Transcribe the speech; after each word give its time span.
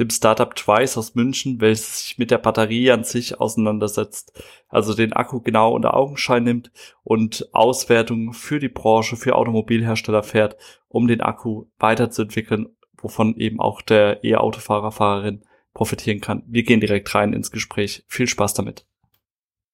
dem 0.00 0.10
Startup 0.10 0.54
Twice 0.54 0.98
aus 0.98 1.14
München, 1.14 1.60
welches 1.60 2.00
sich 2.00 2.18
mit 2.18 2.30
der 2.30 2.38
Batterie 2.38 2.90
an 2.90 3.04
sich 3.04 3.38
auseinandersetzt, 3.38 4.32
also 4.68 4.94
den 4.94 5.12
Akku 5.12 5.40
genau 5.40 5.74
unter 5.74 5.94
Augenschein 5.94 6.42
nimmt 6.42 6.72
und 7.04 7.48
Auswertungen 7.52 8.32
für 8.32 8.58
die 8.58 8.68
Branche, 8.68 9.16
für 9.16 9.36
Automobilhersteller 9.36 10.22
fährt, 10.22 10.56
um 10.88 11.06
den 11.06 11.20
Akku 11.20 11.66
weiterzuentwickeln, 11.78 12.68
wovon 12.96 13.36
eben 13.36 13.60
auch 13.60 13.82
der 13.82 14.24
E-Autofahrer, 14.24 14.90
Fahrerin 14.90 15.42
profitieren 15.74 16.20
kann. 16.20 16.42
Wir 16.46 16.64
gehen 16.64 16.80
direkt 16.80 17.14
rein 17.14 17.32
ins 17.32 17.50
Gespräch. 17.50 18.04
Viel 18.08 18.26
Spaß 18.26 18.54
damit. 18.54 18.86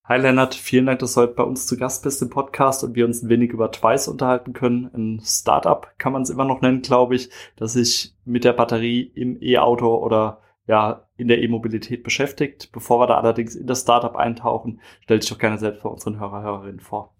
Hi 0.09 0.19
Lennart, 0.19 0.55
vielen 0.55 0.87
Dank, 0.87 1.01
dass 1.01 1.15
du 1.15 1.23
heute 1.23 1.34
bei 1.34 1.42
uns 1.42 1.66
zu 1.66 1.77
Gast 1.77 2.05
bist 2.05 2.23
im 2.23 2.30
Podcast 2.30 2.84
und 2.84 2.95
wir 2.95 3.05
uns 3.05 3.24
ein 3.24 3.28
wenig 3.28 3.51
über 3.51 3.73
Twice 3.73 4.06
unterhalten 4.06 4.52
können. 4.52 4.88
Ein 4.95 5.20
Startup 5.24 5.92
kann 5.98 6.12
man 6.12 6.23
es 6.23 6.30
immer 6.30 6.45
noch 6.45 6.60
nennen, 6.60 6.80
glaube 6.80 7.16
ich, 7.16 7.28
das 7.56 7.73
sich 7.73 8.14
mit 8.24 8.45
der 8.45 8.52
Batterie 8.52 9.00
im 9.16 9.42
E-Auto 9.42 9.97
oder 9.97 10.42
ja 10.69 11.09
in 11.16 11.27
der 11.27 11.42
E-Mobilität 11.42 12.05
beschäftigt. 12.05 12.70
Bevor 12.70 13.00
wir 13.00 13.09
da 13.09 13.16
allerdings 13.16 13.56
in 13.56 13.66
das 13.66 13.80
Startup 13.80 14.14
eintauchen, 14.14 14.80
stell 15.02 15.19
dich 15.19 15.28
doch 15.28 15.39
gerne 15.39 15.58
selbst 15.58 15.83
bei 15.83 15.89
unseren 15.89 16.20
Hörer, 16.20 16.41
Hörerinnen 16.41 16.78
vor. 16.78 17.12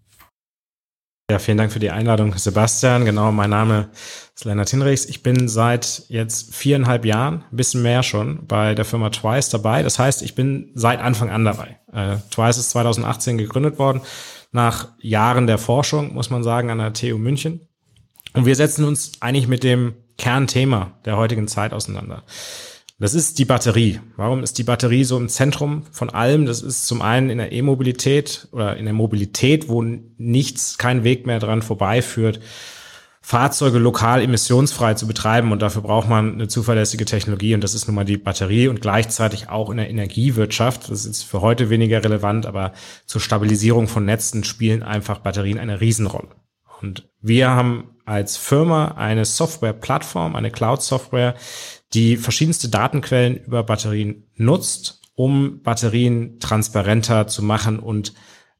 Ja, 1.29 1.39
vielen 1.39 1.57
Dank 1.57 1.73
für 1.73 1.79
die 1.79 1.91
Einladung, 1.91 2.33
Sebastian. 2.37 3.03
Genau, 3.03 3.33
mein 3.33 3.49
Name 3.49 3.89
ist 4.33 4.45
Lennart 4.45 4.69
Hinrichs. 4.69 5.03
Ich 5.07 5.23
bin 5.23 5.49
seit 5.49 6.05
jetzt 6.07 6.55
viereinhalb 6.55 7.03
Jahren, 7.03 7.43
ein 7.51 7.57
bisschen 7.57 7.81
mehr 7.81 8.01
schon, 8.01 8.47
bei 8.47 8.75
der 8.75 8.85
Firma 8.85 9.09
Twice 9.09 9.49
dabei. 9.49 9.83
Das 9.83 9.99
heißt, 9.99 10.21
ich 10.21 10.35
bin 10.35 10.71
seit 10.73 11.01
Anfang 11.01 11.29
an 11.29 11.43
dabei. 11.43 11.81
Äh, 11.97 12.17
Twice 12.29 12.59
ist 12.59 12.69
2018 12.69 13.37
gegründet 13.37 13.79
worden, 13.79 14.01
nach 14.51 14.89
Jahren 15.01 15.47
der 15.47 15.57
Forschung, 15.57 16.13
muss 16.13 16.29
man 16.29 16.43
sagen, 16.43 16.69
an 16.69 16.77
der 16.77 16.93
TU 16.93 17.17
München. 17.17 17.61
Und 18.33 18.45
wir 18.45 18.55
setzen 18.55 18.85
uns 18.85 19.13
eigentlich 19.19 19.47
mit 19.47 19.63
dem 19.63 19.95
Kernthema 20.17 20.93
der 21.05 21.17
heutigen 21.17 21.47
Zeit 21.47 21.73
auseinander. 21.73 22.23
Das 22.99 23.13
ist 23.13 23.37
die 23.37 23.45
Batterie. 23.45 23.99
Warum 24.15 24.43
ist 24.43 24.57
die 24.57 24.63
Batterie 24.63 25.03
so 25.03 25.17
im 25.17 25.29
Zentrum 25.29 25.83
von 25.91 26.09
allem? 26.09 26.45
Das 26.45 26.61
ist 26.61 26.87
zum 26.87 27.01
einen 27.01 27.29
in 27.29 27.37
der 27.37 27.51
E-Mobilität 27.51 28.47
oder 28.51 28.77
in 28.77 28.85
der 28.85 28.93
Mobilität, 28.93 29.69
wo 29.69 29.83
nichts, 29.83 30.77
kein 30.77 31.03
Weg 31.03 31.27
mehr 31.27 31.39
dran 31.39 31.61
vorbeiführt, 31.61 32.39
Fahrzeuge 33.27 33.77
lokal 33.77 34.21
emissionsfrei 34.21 34.93
zu 34.93 35.05
betreiben. 35.05 35.51
Und 35.51 35.61
dafür 35.61 35.81
braucht 35.81 36.07
man 36.07 36.35
eine 36.35 36.47
zuverlässige 36.47 37.03
Technologie. 37.03 37.53
Und 37.53 37.61
das 37.61 37.73
ist 37.73 37.85
nun 37.85 37.95
mal 37.95 38.05
die 38.05 38.15
Batterie 38.15 38.69
und 38.69 38.79
gleichzeitig 38.79 39.49
auch 39.49 39.69
in 39.69 39.75
der 39.75 39.89
Energiewirtschaft. 39.89 40.89
Das 40.89 41.03
ist 41.05 41.23
für 41.23 41.41
heute 41.41 41.69
weniger 41.69 42.01
relevant, 42.01 42.45
aber 42.45 42.71
zur 43.05 43.19
Stabilisierung 43.19 43.89
von 43.89 44.05
Netzen 44.05 44.45
spielen 44.45 44.81
einfach 44.81 45.19
Batterien 45.19 45.59
eine 45.59 45.81
Riesenrolle. 45.81 46.29
Und 46.81 47.09
wir 47.19 47.49
haben 47.49 47.97
als 48.05 48.37
Firma 48.37 48.93
eine 48.95 49.25
Software-Plattform, 49.25 50.37
eine 50.37 50.49
Cloud-Software, 50.49 51.35
die 51.93 52.15
verschiedenste 52.15 52.69
Datenquellen 52.69 53.43
über 53.43 53.61
Batterien 53.61 54.23
nutzt, 54.35 55.01
um 55.15 55.61
Batterien 55.63 56.39
transparenter 56.39 57.27
zu 57.27 57.43
machen 57.43 57.79
und 57.79 58.13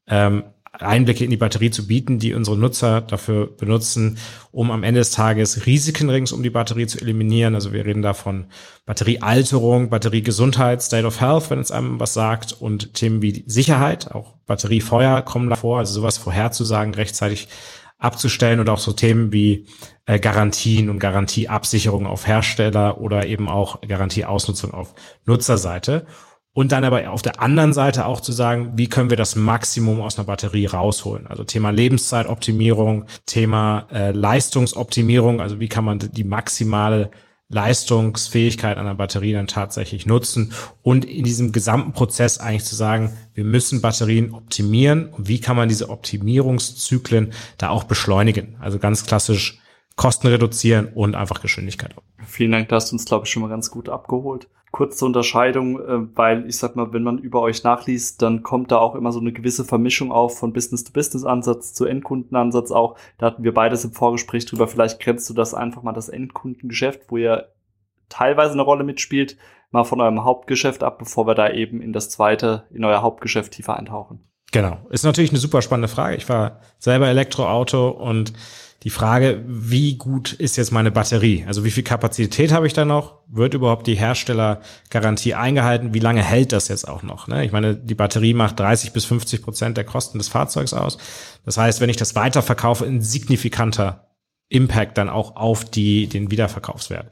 ähm, 0.08 0.44
Einblicke 0.78 1.24
in 1.24 1.30
die 1.30 1.36
Batterie 1.36 1.70
zu 1.70 1.86
bieten, 1.86 2.18
die 2.18 2.34
unsere 2.34 2.56
Nutzer 2.56 3.00
dafür 3.00 3.46
benutzen, 3.46 4.18
um 4.52 4.70
am 4.70 4.82
Ende 4.82 5.00
des 5.00 5.10
Tages 5.10 5.66
Risiken 5.66 6.10
rings 6.10 6.32
um 6.32 6.42
die 6.42 6.50
Batterie 6.50 6.86
zu 6.86 7.00
eliminieren. 7.00 7.54
Also 7.54 7.72
wir 7.72 7.84
reden 7.84 8.02
da 8.02 8.14
von 8.14 8.46
Batteriealterung, 8.86 9.90
Batteriegesundheit, 9.90 10.82
State 10.82 11.06
of 11.06 11.20
Health, 11.20 11.50
wenn 11.50 11.58
es 11.60 11.70
einem 11.70 12.00
was 12.00 12.14
sagt, 12.14 12.52
und 12.52 12.94
Themen 12.94 13.22
wie 13.22 13.44
Sicherheit, 13.46 14.12
auch 14.12 14.34
Batteriefeuer 14.46 15.22
kommen 15.22 15.50
davor, 15.50 15.78
also 15.78 15.92
sowas 15.92 16.18
vorherzusagen, 16.18 16.94
rechtzeitig 16.94 17.48
abzustellen 17.98 18.60
und 18.60 18.68
auch 18.68 18.78
so 18.78 18.92
Themen 18.92 19.32
wie 19.32 19.66
äh, 20.06 20.18
Garantien 20.20 20.88
und 20.88 21.00
Garantieabsicherung 21.00 22.06
auf 22.06 22.26
Hersteller 22.26 23.00
oder 23.00 23.26
eben 23.26 23.48
auch 23.48 23.80
Garantieausnutzung 23.80 24.72
auf 24.72 24.94
Nutzerseite. 25.26 26.06
Und 26.58 26.72
dann 26.72 26.82
aber 26.82 27.08
auf 27.12 27.22
der 27.22 27.40
anderen 27.40 27.72
Seite 27.72 28.04
auch 28.04 28.20
zu 28.20 28.32
sagen, 28.32 28.72
wie 28.74 28.88
können 28.88 29.10
wir 29.10 29.16
das 29.16 29.36
Maximum 29.36 30.00
aus 30.00 30.18
einer 30.18 30.26
Batterie 30.26 30.66
rausholen? 30.66 31.28
Also 31.28 31.44
Thema 31.44 31.70
Lebenszeitoptimierung, 31.70 33.04
Thema 33.26 33.86
äh, 33.92 34.10
Leistungsoptimierung, 34.10 35.40
also 35.40 35.60
wie 35.60 35.68
kann 35.68 35.84
man 35.84 36.00
die 36.00 36.24
maximale 36.24 37.12
Leistungsfähigkeit 37.48 38.76
einer 38.76 38.96
Batterie 38.96 39.34
dann 39.34 39.46
tatsächlich 39.46 40.04
nutzen 40.04 40.52
und 40.82 41.04
in 41.04 41.22
diesem 41.22 41.52
gesamten 41.52 41.92
Prozess 41.92 42.38
eigentlich 42.38 42.64
zu 42.64 42.74
sagen, 42.74 43.12
wir 43.34 43.44
müssen 43.44 43.80
Batterien 43.80 44.34
optimieren 44.34 45.10
und 45.10 45.28
wie 45.28 45.40
kann 45.40 45.56
man 45.56 45.68
diese 45.68 45.88
Optimierungszyklen 45.90 47.34
da 47.58 47.68
auch 47.68 47.84
beschleunigen? 47.84 48.56
Also 48.58 48.80
ganz 48.80 49.06
klassisch 49.06 49.60
Kosten 49.98 50.28
reduzieren 50.28 50.88
und 50.94 51.14
einfach 51.14 51.42
Geschwindigkeit. 51.42 51.94
Vielen 52.26 52.52
Dank, 52.52 52.70
da 52.70 52.76
hast 52.76 52.90
du 52.90 52.94
uns, 52.94 53.04
glaube 53.04 53.26
ich, 53.26 53.30
schon 53.30 53.42
mal 53.42 53.48
ganz 53.48 53.70
gut 53.70 53.90
abgeholt 53.90 54.48
kurze 54.70 55.04
Unterscheidung, 55.04 55.80
äh, 55.80 56.16
weil 56.16 56.46
ich 56.46 56.58
sag 56.58 56.76
mal, 56.76 56.92
wenn 56.92 57.02
man 57.02 57.18
über 57.18 57.40
euch 57.40 57.64
nachliest, 57.64 58.20
dann 58.22 58.42
kommt 58.42 58.70
da 58.70 58.78
auch 58.78 58.94
immer 58.94 59.12
so 59.12 59.20
eine 59.20 59.32
gewisse 59.32 59.64
Vermischung 59.64 60.12
auf 60.12 60.38
von 60.38 60.52
Business-to-Business-Ansatz 60.52 61.74
zu 61.74 61.84
Endkundenansatz 61.84 62.70
auch. 62.70 62.96
Da 63.18 63.26
hatten 63.26 63.44
wir 63.44 63.54
beides 63.54 63.84
im 63.84 63.92
Vorgespräch 63.92 64.46
drüber. 64.46 64.68
Vielleicht 64.68 65.00
grenzt 65.00 65.28
du 65.30 65.34
das 65.34 65.54
einfach 65.54 65.82
mal 65.82 65.92
das 65.92 66.08
Endkundengeschäft, 66.08 67.02
wo 67.08 67.16
ihr 67.16 67.48
teilweise 68.08 68.52
eine 68.52 68.62
Rolle 68.62 68.84
mitspielt, 68.84 69.36
mal 69.70 69.84
von 69.84 70.00
eurem 70.00 70.24
Hauptgeschäft 70.24 70.82
ab, 70.82 70.98
bevor 70.98 71.26
wir 71.26 71.34
da 71.34 71.50
eben 71.50 71.82
in 71.82 71.92
das 71.92 72.10
zweite, 72.10 72.64
in 72.70 72.84
euer 72.84 73.02
Hauptgeschäft 73.02 73.52
tiefer 73.52 73.76
eintauchen. 73.76 74.20
Genau. 74.50 74.78
Ist 74.88 75.04
natürlich 75.04 75.30
eine 75.30 75.38
super 75.38 75.60
spannende 75.60 75.88
Frage. 75.88 76.16
Ich 76.16 76.28
war 76.28 76.60
selber 76.78 77.08
Elektroauto 77.08 77.90
und 77.90 78.32
die 78.84 78.90
Frage, 78.90 79.42
wie 79.46 79.96
gut 79.96 80.32
ist 80.32 80.56
jetzt 80.56 80.70
meine 80.70 80.92
Batterie? 80.92 81.44
Also 81.48 81.64
wie 81.64 81.72
viel 81.72 81.82
Kapazität 81.82 82.52
habe 82.52 82.68
ich 82.68 82.74
da 82.74 82.84
noch? 82.84 83.16
Wird 83.26 83.54
überhaupt 83.54 83.88
die 83.88 83.96
Herstellergarantie 83.96 85.34
eingehalten? 85.34 85.94
Wie 85.94 85.98
lange 85.98 86.22
hält 86.22 86.52
das 86.52 86.68
jetzt 86.68 86.86
auch 86.86 87.02
noch? 87.02 87.26
Ne? 87.26 87.44
Ich 87.44 87.50
meine, 87.50 87.74
die 87.74 87.96
Batterie 87.96 88.34
macht 88.34 88.60
30 88.60 88.92
bis 88.92 89.04
50 89.06 89.42
Prozent 89.42 89.76
der 89.76 89.84
Kosten 89.84 90.18
des 90.18 90.28
Fahrzeugs 90.28 90.74
aus. 90.74 90.98
Das 91.44 91.58
heißt, 91.58 91.80
wenn 91.80 91.90
ich 91.90 91.96
das 91.96 92.14
weiterverkaufe, 92.14 92.84
ein 92.84 93.02
signifikanter 93.02 94.08
Impact 94.48 94.96
dann 94.96 95.08
auch 95.08 95.36
auf 95.36 95.64
die, 95.64 96.06
den 96.06 96.30
Wiederverkaufswert. 96.30 97.10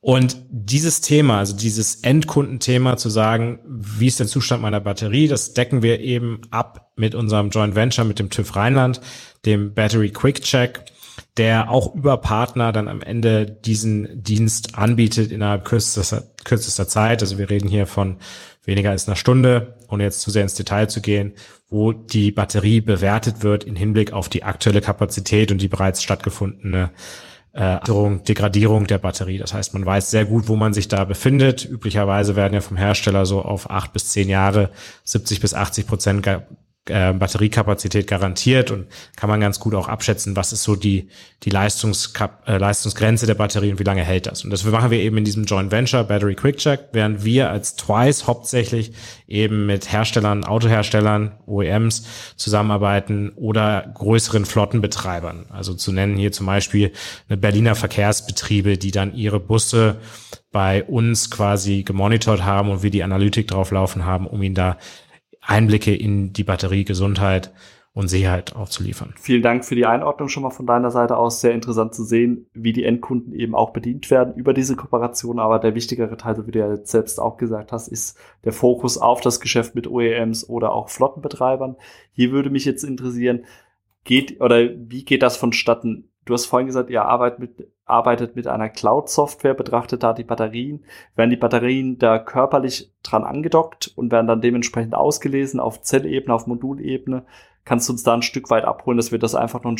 Und 0.00 0.36
dieses 0.50 1.00
Thema, 1.00 1.38
also 1.38 1.54
dieses 1.54 1.96
Endkundenthema 1.96 2.96
zu 2.96 3.08
sagen, 3.08 3.60
wie 3.66 4.08
ist 4.08 4.18
der 4.18 4.26
Zustand 4.26 4.62
meiner 4.62 4.80
Batterie, 4.80 5.28
das 5.28 5.52
decken 5.54 5.82
wir 5.82 6.00
eben 6.00 6.40
ab 6.50 6.92
mit 6.96 7.14
unserem 7.14 7.50
Joint 7.50 7.74
Venture, 7.76 8.04
mit 8.04 8.18
dem 8.18 8.30
TÜV 8.30 8.56
Rheinland, 8.56 9.00
dem 9.44 9.74
Battery 9.74 10.10
Quick 10.10 10.42
Check 10.42 10.91
der 11.36 11.70
auch 11.70 11.94
über 11.94 12.16
Partner 12.18 12.72
dann 12.72 12.88
am 12.88 13.00
Ende 13.00 13.46
diesen 13.46 14.22
Dienst 14.22 14.76
anbietet 14.76 15.32
innerhalb 15.32 15.64
kürzester, 15.64 16.24
kürzester 16.44 16.88
Zeit. 16.88 17.22
Also 17.22 17.38
wir 17.38 17.50
reden 17.50 17.68
hier 17.68 17.86
von 17.86 18.16
weniger 18.64 18.90
als 18.90 19.08
einer 19.08 19.16
Stunde, 19.16 19.74
ohne 19.88 20.04
jetzt 20.04 20.20
zu 20.20 20.30
sehr 20.30 20.42
ins 20.42 20.54
Detail 20.54 20.88
zu 20.88 21.00
gehen, 21.00 21.32
wo 21.68 21.92
die 21.92 22.30
Batterie 22.30 22.80
bewertet 22.80 23.42
wird 23.42 23.64
in 23.64 23.76
Hinblick 23.76 24.12
auf 24.12 24.28
die 24.28 24.44
aktuelle 24.44 24.80
Kapazität 24.80 25.50
und 25.50 25.60
die 25.60 25.68
bereits 25.68 26.02
stattgefundene 26.02 26.90
äh, 27.54 27.78
Degradierung 28.26 28.86
der 28.86 28.98
Batterie. 28.98 29.38
Das 29.38 29.52
heißt, 29.52 29.74
man 29.74 29.84
weiß 29.84 30.10
sehr 30.10 30.24
gut, 30.24 30.48
wo 30.48 30.56
man 30.56 30.72
sich 30.72 30.88
da 30.88 31.04
befindet. 31.04 31.64
Üblicherweise 31.64 32.36
werden 32.36 32.54
ja 32.54 32.60
vom 32.60 32.76
Hersteller 32.76 33.26
so 33.26 33.42
auf 33.42 33.70
acht 33.70 33.92
bis 33.92 34.08
zehn 34.08 34.28
Jahre 34.28 34.70
70 35.04 35.40
bis 35.40 35.54
80 35.54 35.86
Prozent 35.86 36.26
äh, 36.88 37.12
Batteriekapazität 37.12 38.08
garantiert 38.08 38.72
und 38.72 38.86
kann 39.14 39.30
man 39.30 39.40
ganz 39.40 39.60
gut 39.60 39.74
auch 39.74 39.86
abschätzen, 39.86 40.34
was 40.34 40.52
ist 40.52 40.64
so 40.64 40.74
die, 40.74 41.08
die 41.44 41.50
Leistungskap 41.50 42.48
äh, 42.48 42.58
Leistungsgrenze 42.58 43.26
der 43.26 43.36
Batterie 43.36 43.70
und 43.70 43.78
wie 43.78 43.84
lange 43.84 44.02
hält 44.02 44.26
das. 44.26 44.42
Und 44.42 44.50
das 44.50 44.64
machen 44.64 44.90
wir 44.90 44.98
eben 44.98 45.16
in 45.16 45.24
diesem 45.24 45.44
Joint 45.44 45.70
Venture 45.70 46.02
Battery 46.02 46.34
Quick 46.34 46.56
Check, 46.56 46.88
während 46.92 47.24
wir 47.24 47.50
als 47.50 47.76
Twice 47.76 48.26
hauptsächlich 48.26 48.92
eben 49.28 49.66
mit 49.66 49.92
Herstellern, 49.92 50.44
Autoherstellern, 50.44 51.38
OEMs 51.46 52.04
zusammenarbeiten 52.36 53.30
oder 53.36 53.92
größeren 53.94 54.44
Flottenbetreibern. 54.44 55.46
Also 55.50 55.74
zu 55.74 55.92
nennen 55.92 56.16
hier 56.16 56.32
zum 56.32 56.46
Beispiel 56.46 56.92
eine 57.28 57.36
Berliner 57.36 57.76
Verkehrsbetriebe, 57.76 58.76
die 58.76 58.90
dann 58.90 59.14
ihre 59.14 59.38
Busse 59.38 59.98
bei 60.50 60.82
uns 60.82 61.30
quasi 61.30 61.84
gemonitort 61.84 62.42
haben 62.42 62.70
und 62.70 62.82
wir 62.82 62.90
die 62.90 63.04
Analytik 63.04 63.46
drauf 63.46 63.70
laufen 63.70 64.04
haben, 64.04 64.26
um 64.26 64.42
ihnen 64.42 64.56
da 64.56 64.78
Einblicke 65.42 65.94
in 65.94 66.32
die 66.32 66.44
Batteriegesundheit 66.44 67.52
und 67.94 68.08
Sicherheit 68.08 68.56
auch 68.56 68.70
zu 68.70 68.82
liefern. 68.82 69.12
Vielen 69.18 69.42
Dank 69.42 69.66
für 69.66 69.74
die 69.74 69.84
Einordnung 69.84 70.28
schon 70.28 70.42
mal 70.42 70.50
von 70.50 70.66
deiner 70.66 70.90
Seite 70.90 71.16
aus. 71.18 71.42
Sehr 71.42 71.52
interessant 71.52 71.94
zu 71.94 72.04
sehen, 72.04 72.46
wie 72.54 72.72
die 72.72 72.84
Endkunden 72.84 73.34
eben 73.34 73.54
auch 73.54 73.72
bedient 73.74 74.10
werden 74.10 74.34
über 74.34 74.54
diese 74.54 74.76
Kooperation. 74.76 75.38
Aber 75.38 75.58
der 75.58 75.74
wichtigere 75.74 76.16
Teil, 76.16 76.36
so 76.36 76.46
wie 76.46 76.52
du 76.52 76.58
ja 76.58 76.76
selbst 76.84 77.20
auch 77.20 77.36
gesagt 77.36 77.70
hast, 77.70 77.88
ist 77.88 78.16
der 78.44 78.52
Fokus 78.52 78.96
auf 78.96 79.20
das 79.20 79.40
Geschäft 79.40 79.74
mit 79.74 79.86
OEMs 79.86 80.48
oder 80.48 80.72
auch 80.72 80.88
Flottenbetreibern. 80.88 81.76
Hier 82.12 82.30
würde 82.30 82.48
mich 82.48 82.64
jetzt 82.64 82.82
interessieren, 82.82 83.44
geht 84.04 84.40
oder 84.40 84.70
wie 84.74 85.04
geht 85.04 85.22
das 85.22 85.36
vonstatten? 85.36 86.08
Du 86.24 86.34
hast 86.34 86.46
vorhin 86.46 86.68
gesagt, 86.68 86.90
ihr 86.90 87.04
arbeitet 87.04 87.38
mit, 87.40 87.72
arbeitet 87.84 88.36
mit 88.36 88.46
einer 88.46 88.68
Cloud-Software, 88.68 89.54
betrachtet 89.54 90.02
da 90.02 90.12
die 90.12 90.24
Batterien. 90.24 90.84
Werden 91.16 91.30
die 91.30 91.36
Batterien 91.36 91.98
da 91.98 92.18
körperlich 92.18 92.92
dran 93.02 93.24
angedockt 93.24 93.92
und 93.96 94.12
werden 94.12 94.28
dann 94.28 94.40
dementsprechend 94.40 94.94
ausgelesen 94.94 95.58
auf 95.58 95.82
Zellebene, 95.82 96.32
auf 96.32 96.46
Modulebene? 96.46 97.24
Kannst 97.64 97.88
du 97.88 97.92
uns 97.92 98.02
da 98.02 98.14
ein 98.14 98.22
Stück 98.22 98.50
weit 98.50 98.64
abholen, 98.64 98.96
dass 98.96 99.12
wir 99.12 99.18
das 99.18 99.34
einfach 99.34 99.62
noch 99.64 99.76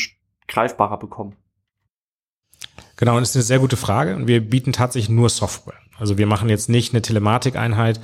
greifbarer 0.49 0.99
bekommen? 0.99 1.37
Genau, 2.97 3.17
und 3.17 3.23
das 3.23 3.31
ist 3.31 3.37
eine 3.37 3.43
sehr 3.43 3.59
gute 3.59 3.77
Frage. 3.77 4.17
Und 4.17 4.27
wir 4.27 4.41
bieten 4.41 4.73
tatsächlich 4.73 5.09
nur 5.09 5.29
Software. 5.29 5.75
Also 5.99 6.19
wir 6.19 6.27
machen 6.27 6.49
jetzt 6.49 6.69
nicht 6.69 6.93
eine 6.93 7.03
Telematikeinheit, 7.03 8.01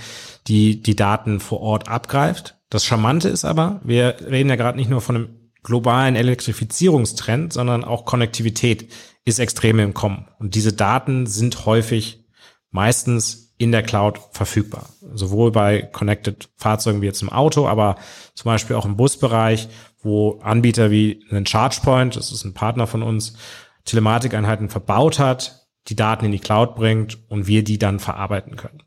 die 0.46 0.82
die 0.82 0.96
Daten 0.96 1.40
vor 1.40 1.61
Ort 1.61 1.88
abgreift. 1.88 2.58
Das 2.70 2.85
Charmante 2.85 3.29
ist 3.29 3.44
aber, 3.44 3.81
wir 3.82 4.17
reden 4.29 4.49
ja 4.49 4.56
gerade 4.56 4.79
nicht 4.79 4.90
nur 4.90 5.00
von 5.00 5.17
einem 5.17 5.48
globalen 5.62 6.16
Elektrifizierungstrend, 6.16 7.52
sondern 7.52 7.84
auch 7.84 8.05
Konnektivität 8.05 8.90
ist 9.25 9.38
extrem 9.38 9.78
im 9.78 9.94
Kommen. 9.94 10.28
Und 10.38 10.55
diese 10.55 10.72
Daten 10.72 11.26
sind 11.26 11.66
häufig 11.66 12.25
meistens 12.70 13.55
in 13.58 13.72
der 13.72 13.82
Cloud 13.82 14.20
verfügbar. 14.32 14.88
Sowohl 15.14 15.50
bei 15.50 15.82
Connected 15.82 16.49
Fahrzeugen 16.56 17.02
wie 17.02 17.06
jetzt 17.06 17.22
im 17.22 17.31
Auto, 17.31 17.66
aber 17.66 17.96
zum 18.34 18.50
Beispiel 18.50 18.76
auch 18.76 18.87
im 18.87 18.96
Busbereich, 18.96 19.69
wo 20.00 20.38
Anbieter 20.40 20.90
wie 20.90 21.25
einen 21.31 21.44
ChargePoint, 21.44 22.14
das 22.14 22.31
ist 22.31 22.44
ein 22.44 22.54
Partner 22.54 22.87
von 22.87 23.02
uns, 23.02 23.34
Telematikeinheiten 23.84 24.69
verbaut 24.69 25.19
hat, 25.19 25.66
die 25.88 25.96
Daten 25.96 26.26
in 26.26 26.32
die 26.32 26.38
Cloud 26.38 26.76
bringt 26.76 27.19
und 27.28 27.46
wir 27.46 27.64
die 27.64 27.78
dann 27.78 27.99
verarbeiten 27.99 28.56
können. 28.56 28.82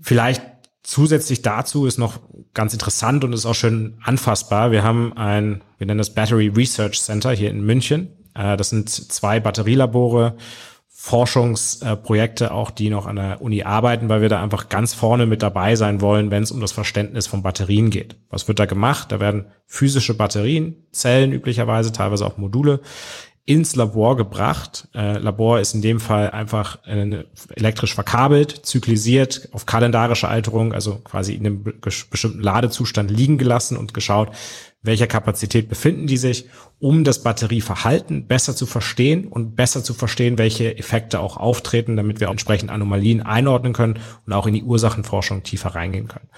Vielleicht 0.00 0.42
zusätzlich 0.90 1.40
dazu 1.42 1.86
ist 1.86 1.98
noch 1.98 2.18
ganz 2.52 2.72
interessant 2.72 3.22
und 3.22 3.32
ist 3.32 3.46
auch 3.46 3.54
schön 3.54 3.96
anfassbar. 4.02 4.72
Wir 4.72 4.82
haben 4.82 5.12
ein, 5.16 5.62
wir 5.78 5.86
nennen 5.86 5.98
das 5.98 6.14
Battery 6.14 6.48
Research 6.48 7.00
Center 7.00 7.30
hier 7.30 7.50
in 7.50 7.64
München. 7.64 8.08
Äh, 8.34 8.56
das 8.56 8.70
sind 8.70 8.90
zwei 8.90 9.38
Batterielabore, 9.38 10.36
Forschungsprojekte 10.88 12.52
auch, 12.52 12.70
die 12.70 12.90
noch 12.90 13.06
an 13.06 13.16
der 13.16 13.40
Uni 13.40 13.62
arbeiten, 13.62 14.08
weil 14.08 14.20
wir 14.20 14.28
da 14.28 14.42
einfach 14.42 14.68
ganz 14.68 14.92
vorne 14.92 15.26
mit 15.26 15.42
dabei 15.42 15.76
sein 15.76 16.00
wollen, 16.00 16.30
wenn 16.32 16.42
es 16.42 16.50
um 16.50 16.60
das 16.60 16.72
Verständnis 16.72 17.28
von 17.28 17.42
Batterien 17.42 17.90
geht. 17.90 18.16
Was 18.28 18.48
wird 18.48 18.58
da 18.58 18.66
gemacht? 18.66 19.12
Da 19.12 19.20
werden 19.20 19.46
physische 19.66 20.14
Batterien, 20.14 20.74
Zellen 20.90 21.32
üblicherweise, 21.32 21.92
teilweise 21.92 22.26
auch 22.26 22.36
Module, 22.36 22.80
ins 23.44 23.74
Labor 23.74 24.16
gebracht. 24.16 24.88
Äh, 24.94 25.18
Labor 25.18 25.60
ist 25.60 25.74
in 25.74 25.82
dem 25.82 25.98
Fall 25.98 26.30
einfach 26.30 26.78
äh, 26.86 27.24
elektrisch 27.56 27.94
verkabelt, 27.94 28.64
zyklisiert, 28.64 29.48
auf 29.52 29.66
kalendarische 29.66 30.28
Alterung, 30.28 30.72
also 30.72 30.96
quasi 30.96 31.34
in 31.34 31.46
einem 31.46 31.64
bestimmten 31.80 32.40
Ladezustand 32.40 33.10
liegen 33.10 33.38
gelassen 33.38 33.76
und 33.76 33.94
geschaut, 33.94 34.30
welcher 34.82 35.06
Kapazität 35.06 35.68
befinden 35.68 36.06
die 36.06 36.16
sich, 36.16 36.46
um 36.78 37.04
das 37.04 37.22
Batterieverhalten 37.22 38.26
besser 38.26 38.56
zu 38.56 38.64
verstehen 38.64 39.26
und 39.26 39.54
besser 39.54 39.84
zu 39.84 39.92
verstehen, 39.92 40.38
welche 40.38 40.78
Effekte 40.78 41.20
auch 41.20 41.36
auftreten, 41.36 41.96
damit 41.96 42.20
wir 42.20 42.28
entsprechend 42.28 42.70
Anomalien 42.70 43.20
einordnen 43.20 43.74
können 43.74 43.98
und 44.26 44.32
auch 44.32 44.46
in 44.46 44.54
die 44.54 44.62
Ursachenforschung 44.62 45.42
tiefer 45.42 45.74
reingehen 45.74 46.08
können. 46.08 46.30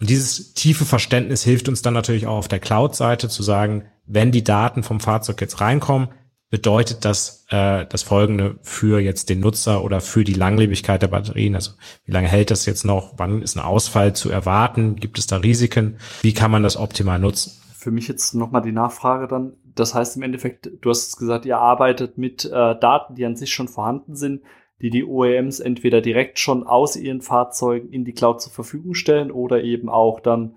Und 0.00 0.08
dieses 0.08 0.54
tiefe 0.54 0.84
Verständnis 0.84 1.44
hilft 1.44 1.68
uns 1.68 1.82
dann 1.82 1.94
natürlich 1.94 2.26
auch 2.26 2.38
auf 2.38 2.48
der 2.48 2.60
Cloud-Seite 2.60 3.28
zu 3.28 3.42
sagen, 3.42 3.84
wenn 4.06 4.32
die 4.32 4.42
Daten 4.42 4.82
vom 4.82 4.98
Fahrzeug 4.98 5.40
jetzt 5.40 5.60
reinkommen, 5.60 6.08
bedeutet 6.52 7.06
das 7.06 7.46
äh, 7.48 7.86
das 7.86 8.02
Folgende 8.02 8.58
für 8.60 9.00
jetzt 9.00 9.30
den 9.30 9.40
Nutzer 9.40 9.82
oder 9.82 10.02
für 10.02 10.22
die 10.22 10.34
Langlebigkeit 10.34 11.00
der 11.00 11.08
Batterien? 11.08 11.54
Also 11.54 11.72
wie 12.04 12.12
lange 12.12 12.28
hält 12.28 12.50
das 12.50 12.66
jetzt 12.66 12.84
noch? 12.84 13.14
Wann 13.16 13.40
ist 13.40 13.56
ein 13.56 13.64
Ausfall 13.64 14.14
zu 14.14 14.30
erwarten? 14.30 14.96
Gibt 14.96 15.18
es 15.18 15.26
da 15.26 15.38
Risiken? 15.38 15.96
Wie 16.20 16.34
kann 16.34 16.50
man 16.50 16.62
das 16.62 16.76
optimal 16.76 17.18
nutzen? 17.18 17.58
Für 17.74 17.90
mich 17.90 18.06
jetzt 18.06 18.34
nochmal 18.34 18.60
die 18.60 18.70
Nachfrage 18.70 19.28
dann. 19.28 19.54
Das 19.74 19.94
heißt 19.94 20.18
im 20.18 20.22
Endeffekt, 20.22 20.70
du 20.82 20.90
hast 20.90 21.16
gesagt, 21.16 21.46
ihr 21.46 21.56
arbeitet 21.56 22.18
mit 22.18 22.44
äh, 22.44 22.50
Daten, 22.50 23.14
die 23.14 23.24
an 23.24 23.34
sich 23.34 23.50
schon 23.50 23.68
vorhanden 23.68 24.14
sind, 24.14 24.42
die 24.82 24.90
die 24.90 25.04
OEMs 25.04 25.58
entweder 25.58 26.02
direkt 26.02 26.38
schon 26.38 26.66
aus 26.66 26.96
ihren 26.96 27.22
Fahrzeugen 27.22 27.88
in 27.88 28.04
die 28.04 28.12
Cloud 28.12 28.42
zur 28.42 28.52
Verfügung 28.52 28.92
stellen 28.92 29.30
oder 29.30 29.64
eben 29.64 29.88
auch 29.88 30.20
dann 30.20 30.56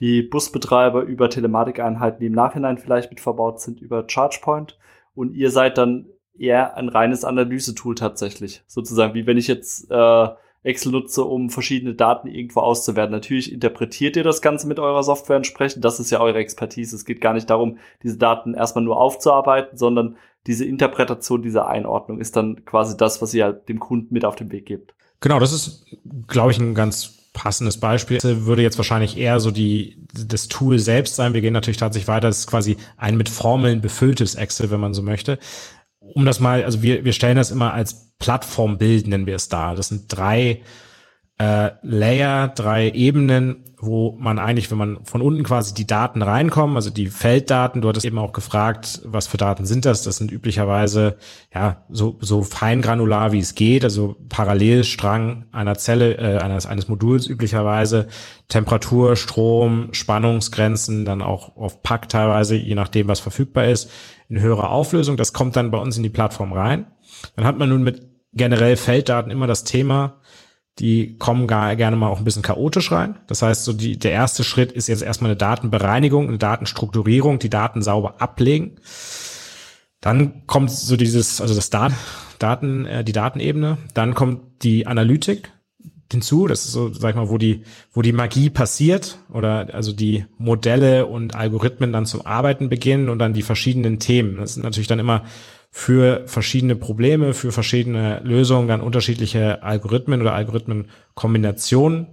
die 0.00 0.22
Busbetreiber 0.22 1.02
über 1.02 1.28
Telematikeinheiten, 1.28 2.20
die 2.20 2.26
im 2.26 2.32
Nachhinein 2.32 2.78
vielleicht 2.78 3.10
mit 3.10 3.20
verbaut 3.20 3.60
sind, 3.60 3.82
über 3.82 4.06
ChargePoint 4.06 4.78
und 5.14 5.34
ihr 5.34 5.50
seid 5.50 5.78
dann 5.78 6.06
eher 6.36 6.76
ein 6.76 6.88
reines 6.88 7.24
Analysetool 7.24 7.94
tatsächlich. 7.94 8.62
Sozusagen, 8.66 9.14
wie 9.14 9.26
wenn 9.26 9.38
ich 9.38 9.46
jetzt 9.46 9.90
äh, 9.90 10.28
Excel 10.64 10.92
nutze, 10.92 11.24
um 11.24 11.50
verschiedene 11.50 11.94
Daten 11.94 12.26
irgendwo 12.26 12.60
auszuwerten. 12.60 13.12
Natürlich 13.12 13.52
interpretiert 13.52 14.16
ihr 14.16 14.24
das 14.24 14.40
Ganze 14.40 14.66
mit 14.66 14.78
eurer 14.78 15.02
Software 15.02 15.36
entsprechend. 15.36 15.84
Das 15.84 16.00
ist 16.00 16.10
ja 16.10 16.20
eure 16.20 16.38
Expertise. 16.38 16.96
Es 16.96 17.04
geht 17.04 17.20
gar 17.20 17.34
nicht 17.34 17.50
darum, 17.50 17.78
diese 18.02 18.16
Daten 18.16 18.54
erstmal 18.54 18.82
nur 18.82 18.96
aufzuarbeiten, 18.96 19.76
sondern 19.76 20.16
diese 20.46 20.64
Interpretation, 20.64 21.42
diese 21.42 21.66
Einordnung 21.66 22.18
ist 22.18 22.36
dann 22.36 22.64
quasi 22.64 22.96
das, 22.96 23.20
was 23.22 23.34
ihr 23.34 23.52
dem 23.52 23.78
Kunden 23.78 24.12
mit 24.12 24.24
auf 24.24 24.36
den 24.36 24.50
Weg 24.52 24.66
gebt. 24.66 24.94
Genau, 25.20 25.38
das 25.38 25.52
ist, 25.52 25.86
glaube 26.26 26.50
ich, 26.50 26.58
ein 26.58 26.74
ganz 26.74 27.23
passendes 27.34 27.78
Beispiel 27.78 28.20
würde 28.22 28.62
jetzt 28.62 28.78
wahrscheinlich 28.78 29.18
eher 29.18 29.40
so 29.40 29.50
die, 29.50 29.98
das 30.26 30.48
Tool 30.48 30.78
selbst 30.78 31.16
sein. 31.16 31.34
Wir 31.34 31.42
gehen 31.42 31.52
natürlich 31.52 31.76
tatsächlich 31.76 32.08
weiter. 32.08 32.28
Das 32.28 32.38
ist 32.38 32.46
quasi 32.46 32.78
ein 32.96 33.18
mit 33.18 33.28
Formeln 33.28 33.82
befülltes 33.82 34.36
Excel, 34.36 34.70
wenn 34.70 34.80
man 34.80 34.94
so 34.94 35.02
möchte. 35.02 35.38
Um 35.98 36.24
das 36.24 36.40
mal, 36.40 36.64
also 36.64 36.80
wir, 36.80 37.04
wir 37.04 37.12
stellen 37.12 37.36
das 37.36 37.50
immer 37.50 37.74
als 37.74 38.12
Plattformbild, 38.18 39.06
nennen 39.06 39.26
wir 39.26 39.34
es 39.34 39.48
da. 39.48 39.74
Das 39.74 39.88
sind 39.88 40.04
drei 40.08 40.62
äh, 41.38 41.70
Layer, 41.82 42.48
drei 42.48 42.90
Ebenen, 42.90 43.64
wo 43.80 44.16
man 44.18 44.38
eigentlich, 44.38 44.70
wenn 44.70 44.78
man 44.78 45.04
von 45.04 45.20
unten 45.20 45.42
quasi 45.42 45.74
die 45.74 45.86
Daten 45.86 46.22
reinkommen, 46.22 46.76
also 46.76 46.90
die 46.90 47.08
Felddaten, 47.08 47.82
du 47.82 47.88
hattest 47.88 48.06
eben 48.06 48.18
auch 48.18 48.32
gefragt, 48.32 49.00
was 49.04 49.26
für 49.26 49.36
Daten 49.36 49.66
sind 49.66 49.84
das? 49.84 50.02
Das 50.02 50.16
sind 50.16 50.30
üblicherweise 50.30 51.16
ja 51.52 51.84
so, 51.88 52.16
so 52.20 52.42
fein 52.42 52.82
granular 52.82 53.32
wie 53.32 53.40
es 53.40 53.56
geht, 53.56 53.82
also 53.82 54.16
Parallelstrang 54.28 55.46
einer 55.50 55.76
Zelle, 55.76 56.16
äh, 56.18 56.38
eines, 56.38 56.66
eines 56.66 56.88
Moduls 56.88 57.26
üblicherweise, 57.26 58.06
Temperatur, 58.48 59.16
Strom, 59.16 59.88
Spannungsgrenzen, 59.92 61.04
dann 61.04 61.20
auch 61.20 61.56
auf 61.56 61.82
Pack 61.82 62.08
teilweise, 62.08 62.54
je 62.54 62.76
nachdem, 62.76 63.08
was 63.08 63.18
verfügbar 63.18 63.66
ist, 63.66 63.90
in 64.28 64.40
höherer 64.40 64.70
Auflösung. 64.70 65.16
Das 65.16 65.32
kommt 65.32 65.56
dann 65.56 65.72
bei 65.72 65.78
uns 65.78 65.96
in 65.96 66.04
die 66.04 66.10
Plattform 66.10 66.52
rein. 66.52 66.86
Dann 67.34 67.44
hat 67.44 67.58
man 67.58 67.68
nun 67.68 67.82
mit 67.82 68.14
generell 68.34 68.76
Felddaten 68.76 69.30
immer 69.30 69.46
das 69.46 69.64
Thema, 69.64 70.20
die 70.78 71.16
kommen 71.18 71.46
gar, 71.46 71.76
gerne 71.76 71.96
mal 71.96 72.08
auch 72.08 72.18
ein 72.18 72.24
bisschen 72.24 72.42
chaotisch 72.42 72.90
rein. 72.90 73.16
Das 73.28 73.42
heißt, 73.42 73.64
so 73.64 73.72
die, 73.72 73.98
der 73.98 74.10
erste 74.10 74.42
Schritt 74.42 74.72
ist 74.72 74.88
jetzt 74.88 75.02
erstmal 75.02 75.30
eine 75.30 75.36
Datenbereinigung, 75.36 76.28
eine 76.28 76.38
Datenstrukturierung, 76.38 77.38
die 77.38 77.50
Daten 77.50 77.82
sauber 77.82 78.20
ablegen. 78.20 78.76
Dann 80.00 80.46
kommt 80.46 80.70
so 80.70 80.96
dieses, 80.96 81.40
also 81.40 81.54
das 81.54 81.70
Dat 81.70 81.92
Daten, 82.38 82.86
äh, 82.86 83.04
die 83.04 83.12
Datenebene. 83.12 83.78
Dann 83.94 84.14
kommt 84.14 84.64
die 84.64 84.86
Analytik 84.86 85.52
hinzu. 86.14 86.46
Das 86.46 86.64
ist 86.64 86.72
so, 86.72 86.92
sag 86.92 87.10
ich 87.10 87.16
mal, 87.16 87.28
wo 87.28 87.38
die, 87.38 87.62
wo 87.92 88.02
die 88.02 88.12
Magie 88.12 88.50
passiert 88.50 89.18
oder 89.32 89.68
also 89.72 89.92
die 89.92 90.24
Modelle 90.38 91.06
und 91.06 91.34
Algorithmen 91.34 91.92
dann 91.92 92.06
zum 92.06 92.24
Arbeiten 92.24 92.68
beginnen 92.68 93.08
und 93.08 93.18
dann 93.18 93.34
die 93.34 93.42
verschiedenen 93.42 93.98
Themen. 93.98 94.36
Das 94.38 94.54
sind 94.54 94.62
natürlich 94.62 94.88
dann 94.88 94.98
immer 94.98 95.24
für 95.70 96.22
verschiedene 96.26 96.76
Probleme, 96.76 97.34
für 97.34 97.52
verschiedene 97.52 98.20
Lösungen 98.22 98.68
dann 98.68 98.80
unterschiedliche 98.80 99.62
Algorithmen 99.62 100.20
oder 100.20 100.32
Algorithmenkombinationen 100.32 102.06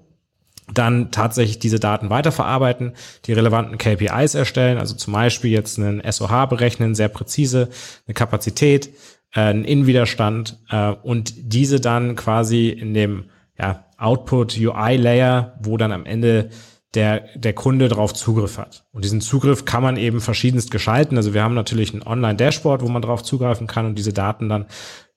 dann 0.73 1.11
tatsächlich 1.11 1.59
diese 1.59 1.79
Daten 1.79 2.09
weiterverarbeiten, 2.09 2.93
die 3.25 3.33
relevanten 3.33 3.77
KPIs 3.77 4.35
erstellen, 4.35 4.77
also 4.77 4.95
zum 4.95 5.13
Beispiel 5.13 5.51
jetzt 5.51 5.77
einen 5.77 6.01
SOH 6.09 6.47
berechnen, 6.47 6.95
sehr 6.95 7.09
präzise, 7.09 7.69
eine 8.07 8.13
Kapazität, 8.13 8.89
äh, 9.33 9.41
einen 9.41 9.65
Innenwiderstand 9.65 10.59
äh, 10.69 10.91
und 10.91 11.33
diese 11.37 11.79
dann 11.79 12.15
quasi 12.15 12.69
in 12.69 12.93
dem 12.93 13.25
ja, 13.61 13.85
Output 13.97 14.57
UI 14.57 14.97
Layer, 14.97 15.53
wo 15.61 15.77
dann 15.77 15.91
am 15.91 16.05
Ende 16.05 16.49
der, 16.95 17.25
der 17.35 17.53
Kunde 17.53 17.87
darauf 17.87 18.13
Zugriff 18.13 18.57
hat. 18.57 18.85
Und 18.91 19.05
diesen 19.05 19.21
Zugriff 19.21 19.63
kann 19.65 19.83
man 19.83 19.95
eben 19.95 20.19
verschiedenst 20.19 20.71
gestalten. 20.71 21.15
Also 21.15 21.33
wir 21.33 21.43
haben 21.43 21.53
natürlich 21.53 21.93
ein 21.93 22.05
Online-Dashboard, 22.05 22.81
wo 22.81 22.89
man 22.89 23.03
darauf 23.03 23.23
zugreifen 23.23 23.67
kann 23.67 23.85
und 23.85 23.95
diese 23.97 24.13
Daten 24.13 24.49
dann 24.49 24.65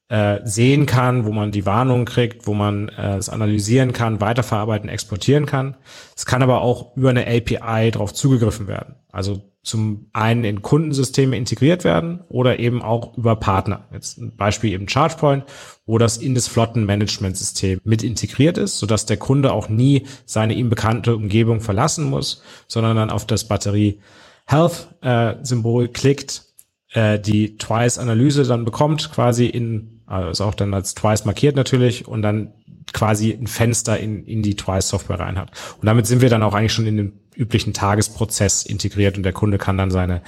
äh, 0.08 0.40
sehen 0.44 0.84
kann, 0.84 1.24
wo 1.24 1.32
man 1.32 1.50
die 1.50 1.64
Warnungen 1.64 2.04
kriegt, 2.04 2.46
wo 2.46 2.52
man 2.52 2.90
äh, 2.90 3.16
es 3.16 3.30
analysieren 3.30 3.94
kann, 3.94 4.20
weiterverarbeiten, 4.20 4.90
exportieren 4.90 5.46
kann. 5.46 5.76
Es 6.14 6.26
kann 6.26 6.42
aber 6.42 6.60
auch 6.60 6.94
über 6.96 7.10
eine 7.10 7.26
API 7.26 7.90
darauf 7.90 8.12
zugegriffen 8.12 8.68
werden. 8.68 8.96
Also 9.10 9.40
zum 9.64 10.10
einen 10.12 10.44
in 10.44 10.62
Kundensysteme 10.62 11.36
integriert 11.36 11.84
werden 11.84 12.20
oder 12.28 12.58
eben 12.58 12.82
auch 12.82 13.16
über 13.16 13.34
Partner. 13.36 13.88
Jetzt 13.92 14.18
ein 14.18 14.36
Beispiel 14.36 14.72
eben 14.72 14.86
ChargePoint, 14.86 15.44
wo 15.86 15.96
das 15.96 16.18
in 16.18 16.34
das 16.34 16.48
Flottenmanagementsystem 16.48 17.80
mit 17.82 18.02
integriert 18.02 18.58
ist, 18.58 18.78
sodass 18.78 19.06
der 19.06 19.16
Kunde 19.16 19.52
auch 19.52 19.70
nie 19.70 20.06
seine 20.26 20.54
ihm 20.54 20.68
bekannte 20.68 21.16
Umgebung 21.16 21.62
verlassen 21.62 22.04
muss, 22.04 22.42
sondern 22.68 22.96
dann 22.96 23.10
auf 23.10 23.26
das 23.26 23.48
Batterie 23.48 24.00
Health-Symbol 24.46 25.86
äh, 25.86 25.88
klickt, 25.88 26.44
äh, 26.92 27.18
die 27.18 27.56
Twice-Analyse 27.56 28.44
dann 28.44 28.66
bekommt, 28.66 29.10
quasi 29.12 29.46
in, 29.46 30.02
also 30.06 30.44
auch 30.44 30.54
dann 30.54 30.74
als 30.74 30.94
Twice 30.94 31.24
markiert 31.24 31.56
natürlich 31.56 32.06
und 32.06 32.20
dann 32.20 32.52
quasi 32.92 33.32
ein 33.32 33.46
Fenster 33.46 33.98
in, 33.98 34.24
in 34.26 34.42
die 34.42 34.56
Twice-Software 34.56 35.20
rein 35.20 35.38
hat. 35.38 35.50
Und 35.80 35.86
damit 35.86 36.06
sind 36.06 36.20
wir 36.20 36.28
dann 36.28 36.42
auch 36.42 36.54
eigentlich 36.54 36.72
schon 36.74 36.86
in 36.86 36.98
den 36.98 37.23
üblichen 37.36 37.72
Tagesprozess 37.72 38.64
integriert 38.64 39.16
und 39.16 39.22
der 39.22 39.32
Kunde 39.32 39.58
kann 39.58 39.78
dann 39.78 39.90
seine 39.90 40.22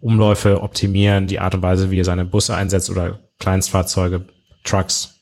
Umläufe 0.00 0.62
optimieren, 0.62 1.26
die 1.26 1.40
Art 1.40 1.54
und 1.54 1.62
Weise, 1.62 1.90
wie 1.90 2.00
er 2.00 2.04
seine 2.04 2.24
Busse 2.24 2.54
einsetzt 2.54 2.90
oder 2.90 3.20
Kleinstfahrzeuge, 3.38 4.26
Trucks, 4.64 5.20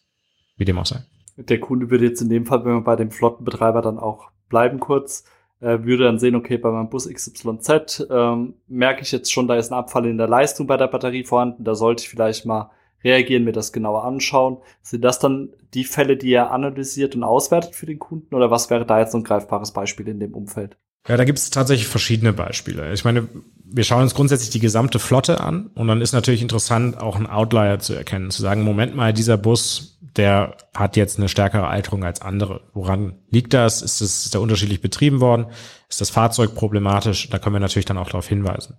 wie 0.56 0.64
dem 0.64 0.78
auch 0.78 0.86
sei. 0.86 1.04
Der 1.36 1.60
Kunde 1.60 1.90
würde 1.90 2.04
jetzt 2.04 2.22
in 2.22 2.28
dem 2.28 2.46
Fall, 2.46 2.64
wenn 2.64 2.74
wir 2.74 2.84
bei 2.84 2.96
dem 2.96 3.10
Flottenbetreiber 3.10 3.82
dann 3.82 3.98
auch 3.98 4.30
bleiben 4.48 4.78
kurz, 4.78 5.24
äh, 5.60 5.82
würde 5.82 6.04
dann 6.04 6.18
sehen, 6.18 6.36
okay, 6.36 6.58
bei 6.58 6.70
meinem 6.70 6.90
Bus 6.90 7.08
XYZ 7.08 8.06
ähm, 8.10 8.54
merke 8.68 9.02
ich 9.02 9.12
jetzt 9.12 9.32
schon, 9.32 9.48
da 9.48 9.56
ist 9.56 9.72
ein 9.72 9.78
Abfall 9.78 10.06
in 10.06 10.18
der 10.18 10.28
Leistung 10.28 10.66
bei 10.66 10.76
der 10.76 10.88
Batterie 10.88 11.24
vorhanden, 11.24 11.64
da 11.64 11.74
sollte 11.74 12.02
ich 12.02 12.08
vielleicht 12.08 12.46
mal 12.46 12.70
reagieren, 13.02 13.44
mir 13.44 13.52
das 13.52 13.72
genauer 13.72 14.04
anschauen. 14.04 14.58
Sind 14.82 15.02
das 15.04 15.18
dann 15.18 15.50
die 15.74 15.84
Fälle, 15.84 16.16
die 16.16 16.32
er 16.32 16.50
analysiert 16.50 17.14
und 17.14 17.22
auswertet 17.22 17.74
für 17.74 17.86
den 17.86 17.98
Kunden 17.98 18.34
oder 18.34 18.50
was 18.50 18.70
wäre 18.70 18.86
da 18.86 18.98
jetzt 18.98 19.12
so 19.12 19.18
ein 19.18 19.24
greifbares 19.24 19.72
Beispiel 19.72 20.08
in 20.08 20.20
dem 20.20 20.34
Umfeld? 20.34 20.78
Ja, 21.06 21.16
da 21.16 21.24
gibt 21.24 21.38
es 21.38 21.50
tatsächlich 21.50 21.86
verschiedene 21.86 22.32
Beispiele. 22.32 22.92
Ich 22.92 23.04
meine, 23.04 23.28
wir 23.64 23.84
schauen 23.84 24.02
uns 24.02 24.14
grundsätzlich 24.14 24.50
die 24.50 24.60
gesamte 24.60 24.98
Flotte 24.98 25.40
an 25.40 25.66
und 25.74 25.88
dann 25.88 26.00
ist 26.00 26.12
natürlich 26.12 26.40
interessant, 26.40 26.98
auch 26.98 27.16
einen 27.16 27.26
Outlier 27.26 27.78
zu 27.78 27.94
erkennen, 27.94 28.30
zu 28.30 28.40
sagen, 28.40 28.62
Moment 28.62 28.94
mal, 28.94 29.12
dieser 29.12 29.36
Bus, 29.36 29.98
der 30.16 30.56
hat 30.74 30.96
jetzt 30.96 31.18
eine 31.18 31.28
stärkere 31.28 31.66
Alterung 31.66 32.04
als 32.04 32.22
andere. 32.22 32.62
Woran 32.72 33.16
liegt 33.30 33.52
das? 33.52 33.82
Ist 33.82 34.00
es 34.00 34.30
der 34.30 34.40
unterschiedlich 34.40 34.80
betrieben 34.80 35.20
worden? 35.20 35.46
Ist 35.90 36.00
das 36.00 36.10
Fahrzeug 36.10 36.54
problematisch? 36.54 37.28
Da 37.28 37.38
können 37.38 37.56
wir 37.56 37.60
natürlich 37.60 37.84
dann 37.84 37.98
auch 37.98 38.06
darauf 38.06 38.28
hinweisen. 38.28 38.76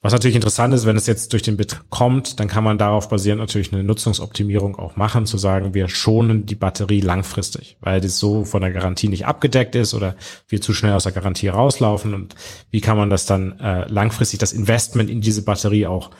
Was 0.00 0.12
natürlich 0.12 0.36
interessant 0.36 0.72
ist, 0.74 0.86
wenn 0.86 0.96
es 0.96 1.08
jetzt 1.08 1.32
durch 1.32 1.42
den 1.42 1.56
Bit 1.56 1.80
kommt, 1.90 2.38
dann 2.38 2.46
kann 2.46 2.62
man 2.62 2.78
darauf 2.78 3.08
basierend 3.08 3.40
natürlich 3.40 3.72
eine 3.72 3.82
Nutzungsoptimierung 3.82 4.76
auch 4.76 4.94
machen, 4.94 5.26
zu 5.26 5.38
sagen, 5.38 5.74
wir 5.74 5.88
schonen 5.88 6.46
die 6.46 6.54
Batterie 6.54 7.00
langfristig, 7.00 7.76
weil 7.80 8.00
das 8.00 8.20
so 8.20 8.44
von 8.44 8.62
der 8.62 8.70
Garantie 8.70 9.08
nicht 9.08 9.26
abgedeckt 9.26 9.74
ist 9.74 9.94
oder 9.94 10.14
wir 10.46 10.60
zu 10.60 10.72
schnell 10.72 10.92
aus 10.92 11.02
der 11.02 11.12
Garantie 11.12 11.48
rauslaufen 11.48 12.14
und 12.14 12.36
wie 12.70 12.80
kann 12.80 12.96
man 12.96 13.10
das 13.10 13.26
dann 13.26 13.58
äh, 13.58 13.88
langfristig, 13.88 14.38
das 14.38 14.52
Investment 14.52 15.10
in 15.10 15.20
diese 15.20 15.42
Batterie 15.42 15.86
auch 15.88 16.10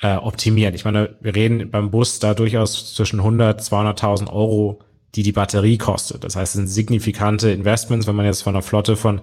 äh, 0.00 0.16
optimieren. 0.16 0.74
Ich 0.74 0.86
meine, 0.86 1.16
wir 1.20 1.34
reden 1.34 1.70
beim 1.70 1.90
Bus 1.90 2.18
da 2.18 2.32
durchaus 2.32 2.94
zwischen 2.94 3.20
100, 3.20 3.60
200.000 3.60 4.32
Euro, 4.32 4.80
die 5.14 5.22
die 5.22 5.32
Batterie 5.32 5.76
kostet. 5.76 6.24
Das 6.24 6.36
heißt, 6.36 6.54
es 6.54 6.58
sind 6.58 6.68
signifikante 6.68 7.50
Investments, 7.50 8.06
wenn 8.06 8.16
man 8.16 8.26
jetzt 8.26 8.42
von 8.42 8.54
einer 8.54 8.62
Flotte 8.62 8.96
von 8.96 9.20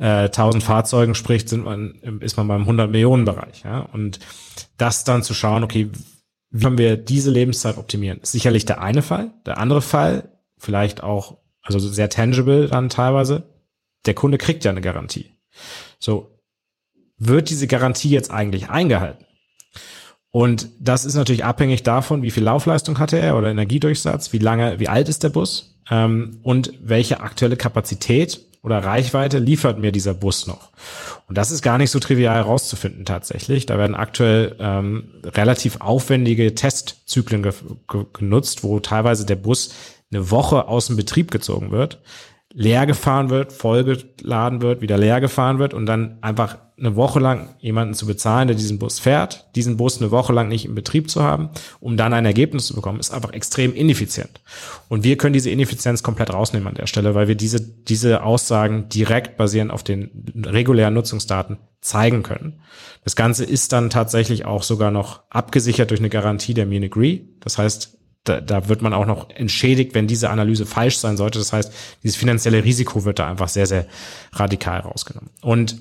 äh, 0.00 0.24
1000 0.24 0.62
Fahrzeugen 0.62 1.14
spricht, 1.14 1.48
sind 1.48 1.64
man, 1.64 1.94
ist 2.20 2.36
man 2.36 2.48
beim 2.48 2.62
100 2.62 2.90
Millionen 2.90 3.26
Bereich. 3.26 3.62
Ja? 3.64 3.80
Und 3.80 4.18
das 4.78 5.04
dann 5.04 5.22
zu 5.22 5.34
schauen, 5.34 5.62
okay, 5.62 5.90
wie 6.50 6.62
können 6.62 6.78
wir 6.78 6.96
diese 6.96 7.30
Lebenszeit 7.30 7.76
optimieren? 7.76 8.20
Ist 8.20 8.32
sicherlich 8.32 8.64
der 8.64 8.80
eine 8.80 9.02
Fall. 9.02 9.30
Der 9.46 9.58
andere 9.58 9.82
Fall, 9.82 10.30
vielleicht 10.56 11.02
auch, 11.02 11.36
also 11.62 11.78
sehr 11.78 12.08
tangible 12.08 12.66
dann 12.66 12.88
teilweise, 12.88 13.44
der 14.06 14.14
Kunde 14.14 14.38
kriegt 14.38 14.64
ja 14.64 14.70
eine 14.70 14.80
Garantie. 14.80 15.34
So, 15.98 16.40
wird 17.18 17.50
diese 17.50 17.66
Garantie 17.66 18.08
jetzt 18.08 18.30
eigentlich 18.30 18.70
eingehalten? 18.70 19.26
Und 20.32 20.68
das 20.80 21.04
ist 21.04 21.14
natürlich 21.14 21.44
abhängig 21.44 21.82
davon, 21.82 22.22
wie 22.22 22.30
viel 22.30 22.44
Laufleistung 22.44 22.98
hatte 22.98 23.18
er 23.18 23.36
oder 23.36 23.50
Energiedurchsatz, 23.50 24.32
wie 24.32 24.38
lange, 24.38 24.80
wie 24.80 24.88
alt 24.88 25.08
ist 25.08 25.22
der 25.24 25.28
Bus 25.28 25.78
ähm, 25.90 26.38
und 26.42 26.72
welche 26.80 27.20
aktuelle 27.20 27.56
Kapazität 27.56 28.40
oder 28.62 28.84
Reichweite 28.84 29.38
liefert 29.38 29.78
mir 29.78 29.92
dieser 29.92 30.14
Bus 30.14 30.46
noch? 30.46 30.70
Und 31.28 31.38
das 31.38 31.50
ist 31.50 31.62
gar 31.62 31.78
nicht 31.78 31.90
so 31.90 31.98
trivial 31.98 32.36
herauszufinden 32.36 33.04
tatsächlich. 33.04 33.66
Da 33.66 33.78
werden 33.78 33.94
aktuell 33.94 34.56
ähm, 34.58 35.10
relativ 35.24 35.80
aufwendige 35.80 36.54
Testzyklen 36.54 37.42
ge 37.42 37.52
ge 37.88 38.04
genutzt, 38.12 38.62
wo 38.62 38.80
teilweise 38.80 39.24
der 39.24 39.36
Bus 39.36 39.74
eine 40.12 40.30
Woche 40.30 40.66
aus 40.66 40.88
dem 40.88 40.96
Betrieb 40.96 41.30
gezogen 41.30 41.70
wird 41.70 42.00
leer 42.52 42.86
gefahren 42.86 43.30
wird, 43.30 43.52
vollgeladen 43.52 44.60
wird, 44.60 44.80
wieder 44.80 44.98
leer 44.98 45.20
gefahren 45.20 45.58
wird 45.58 45.72
und 45.72 45.86
dann 45.86 46.18
einfach 46.20 46.58
eine 46.80 46.96
Woche 46.96 47.20
lang 47.20 47.54
jemanden 47.60 47.94
zu 47.94 48.06
bezahlen, 48.06 48.48
der 48.48 48.56
diesen 48.56 48.78
Bus 48.78 48.98
fährt, 48.98 49.46
diesen 49.54 49.76
Bus 49.76 50.00
eine 50.00 50.10
Woche 50.10 50.32
lang 50.32 50.48
nicht 50.48 50.64
im 50.64 50.74
Betrieb 50.74 51.10
zu 51.10 51.22
haben, 51.22 51.50
um 51.78 51.96
dann 51.96 52.14
ein 52.14 52.24
Ergebnis 52.24 52.66
zu 52.66 52.74
bekommen, 52.74 52.98
ist 52.98 53.12
einfach 53.12 53.32
extrem 53.32 53.74
ineffizient. 53.74 54.40
Und 54.88 55.04
wir 55.04 55.16
können 55.16 55.34
diese 55.34 55.50
Ineffizienz 55.50 56.02
komplett 56.02 56.32
rausnehmen 56.32 56.68
an 56.68 56.74
der 56.74 56.86
Stelle, 56.86 57.14
weil 57.14 57.28
wir 57.28 57.34
diese, 57.34 57.60
diese 57.60 58.22
Aussagen 58.22 58.88
direkt 58.88 59.36
basierend 59.36 59.70
auf 59.70 59.82
den 59.82 60.10
regulären 60.46 60.94
Nutzungsdaten 60.94 61.58
zeigen 61.82 62.22
können. 62.22 62.60
Das 63.04 63.14
Ganze 63.14 63.44
ist 63.44 63.72
dann 63.72 63.90
tatsächlich 63.90 64.46
auch 64.46 64.62
sogar 64.62 64.90
noch 64.90 65.20
abgesichert 65.28 65.90
durch 65.90 66.00
eine 66.00 66.10
Garantie 66.10 66.54
der 66.54 66.66
Munich 66.66 66.96
Re. 66.96 67.20
Das 67.40 67.58
heißt, 67.58 67.99
da, 68.24 68.40
da 68.40 68.68
wird 68.68 68.82
man 68.82 68.92
auch 68.92 69.06
noch 69.06 69.30
entschädigt, 69.30 69.94
wenn 69.94 70.06
diese 70.06 70.30
Analyse 70.30 70.66
falsch 70.66 70.98
sein 70.98 71.16
sollte. 71.16 71.38
Das 71.38 71.52
heißt, 71.52 71.72
dieses 72.02 72.16
finanzielle 72.16 72.64
Risiko 72.64 73.04
wird 73.04 73.18
da 73.18 73.28
einfach 73.28 73.48
sehr, 73.48 73.66
sehr 73.66 73.86
radikal 74.32 74.80
rausgenommen. 74.80 75.30
Und 75.40 75.78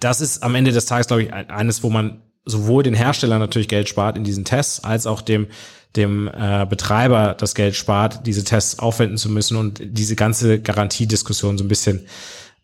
das 0.00 0.20
ist 0.20 0.42
am 0.42 0.54
Ende 0.54 0.72
des 0.72 0.86
Tages, 0.86 1.08
glaube 1.08 1.24
ich, 1.24 1.32
eines, 1.32 1.82
wo 1.82 1.90
man 1.90 2.22
sowohl 2.44 2.82
den 2.82 2.94
Hersteller 2.94 3.38
natürlich 3.38 3.68
Geld 3.68 3.88
spart 3.88 4.16
in 4.16 4.24
diesen 4.24 4.44
Tests, 4.44 4.82
als 4.82 5.06
auch 5.06 5.20
dem 5.20 5.48
dem 5.94 6.26
äh, 6.26 6.66
Betreiber 6.66 7.34
das 7.34 7.54
Geld 7.54 7.76
spart, 7.76 8.26
diese 8.26 8.44
Tests 8.44 8.78
aufwenden 8.78 9.18
zu 9.18 9.28
müssen 9.28 9.58
und 9.58 9.78
diese 9.84 10.16
ganze 10.16 10.58
Garantiediskussion 10.58 11.58
so 11.58 11.64
ein 11.64 11.68
bisschen 11.68 12.06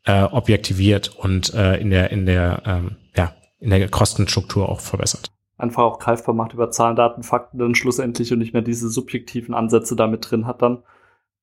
äh, 0.04 0.22
objektiviert 0.22 1.08
und 1.08 1.52
äh, 1.52 1.76
in 1.76 1.90
der 1.90 2.10
in 2.10 2.24
der 2.24 2.62
ähm, 2.64 2.96
ja 3.14 3.34
in 3.60 3.68
der 3.68 3.86
Kostenstruktur 3.90 4.66
auch 4.70 4.80
verbessert 4.80 5.30
einfach 5.58 5.82
auch 5.82 5.98
greifbar 5.98 6.34
macht 6.34 6.54
über 6.54 6.70
Zahlen, 6.70 6.96
Daten, 6.96 7.22
Fakten 7.22 7.58
dann 7.58 7.74
schlussendlich 7.74 8.32
und 8.32 8.38
nicht 8.38 8.54
mehr 8.54 8.62
diese 8.62 8.88
subjektiven 8.88 9.54
Ansätze 9.54 9.96
damit 9.96 10.30
drin 10.30 10.46
hat, 10.46 10.62
dann 10.62 10.84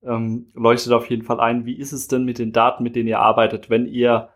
ähm, 0.03 0.51
leuchtet 0.53 0.93
auf 0.93 1.09
jeden 1.09 1.23
Fall 1.23 1.39
ein, 1.39 1.65
wie 1.65 1.77
ist 1.77 1.91
es 1.91 2.07
denn 2.07 2.23
mit 2.23 2.39
den 2.39 2.53
Daten, 2.53 2.83
mit 2.83 2.95
denen 2.95 3.09
ihr 3.09 3.19
arbeitet? 3.19 3.69
Wenn 3.69 3.85
ihr 3.85 4.29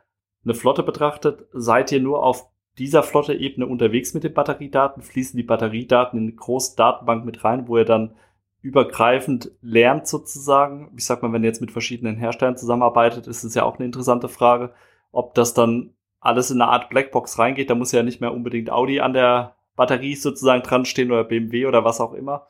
eine 0.43 0.53
Flotte 0.53 0.83
betrachtet, 0.83 1.45
seid 1.53 1.91
ihr 1.91 2.01
nur 2.01 2.23
auf 2.23 2.49
dieser 2.77 3.03
Flotte-Ebene 3.03 3.67
unterwegs 3.67 4.13
mit 4.13 4.23
den 4.23 4.33
Batteriedaten, 4.33 5.01
fließen 5.01 5.37
die 5.37 5.43
Batteriedaten 5.43 6.19
in 6.19 6.25
eine 6.25 6.35
große 6.35 6.75
Datenbank 6.75 7.25
mit 7.25 7.43
rein, 7.43 7.67
wo 7.67 7.77
ihr 7.77 7.85
dann 7.85 8.15
übergreifend 8.61 9.51
lernt 9.61 10.07
sozusagen. 10.07 10.91
Ich 10.97 11.05
sag 11.05 11.21
mal, 11.21 11.31
wenn 11.31 11.43
ihr 11.43 11.49
jetzt 11.49 11.61
mit 11.61 11.71
verschiedenen 11.71 12.17
Herstellern 12.17 12.57
zusammenarbeitet, 12.57 13.27
ist 13.27 13.43
es 13.43 13.53
ja 13.55 13.63
auch 13.63 13.77
eine 13.77 13.85
interessante 13.85 14.27
Frage, 14.27 14.73
ob 15.11 15.33
das 15.33 15.53
dann 15.53 15.93
alles 16.19 16.51
in 16.51 16.61
eine 16.61 16.71
Art 16.71 16.89
Blackbox 16.89 17.39
reingeht. 17.39 17.69
Da 17.69 17.75
muss 17.75 17.93
ja 17.93 18.03
nicht 18.03 18.19
mehr 18.19 18.33
unbedingt 18.33 18.69
Audi 18.69 18.99
an 18.99 19.13
der 19.13 19.55
Batterie 19.79 20.15
sozusagen 20.15 20.61
dran 20.61 20.83
stehen 20.83 21.09
oder 21.09 21.23
BMW 21.23 21.65
oder 21.65 21.85
was 21.85 22.01
auch 22.01 22.11
immer. 22.11 22.47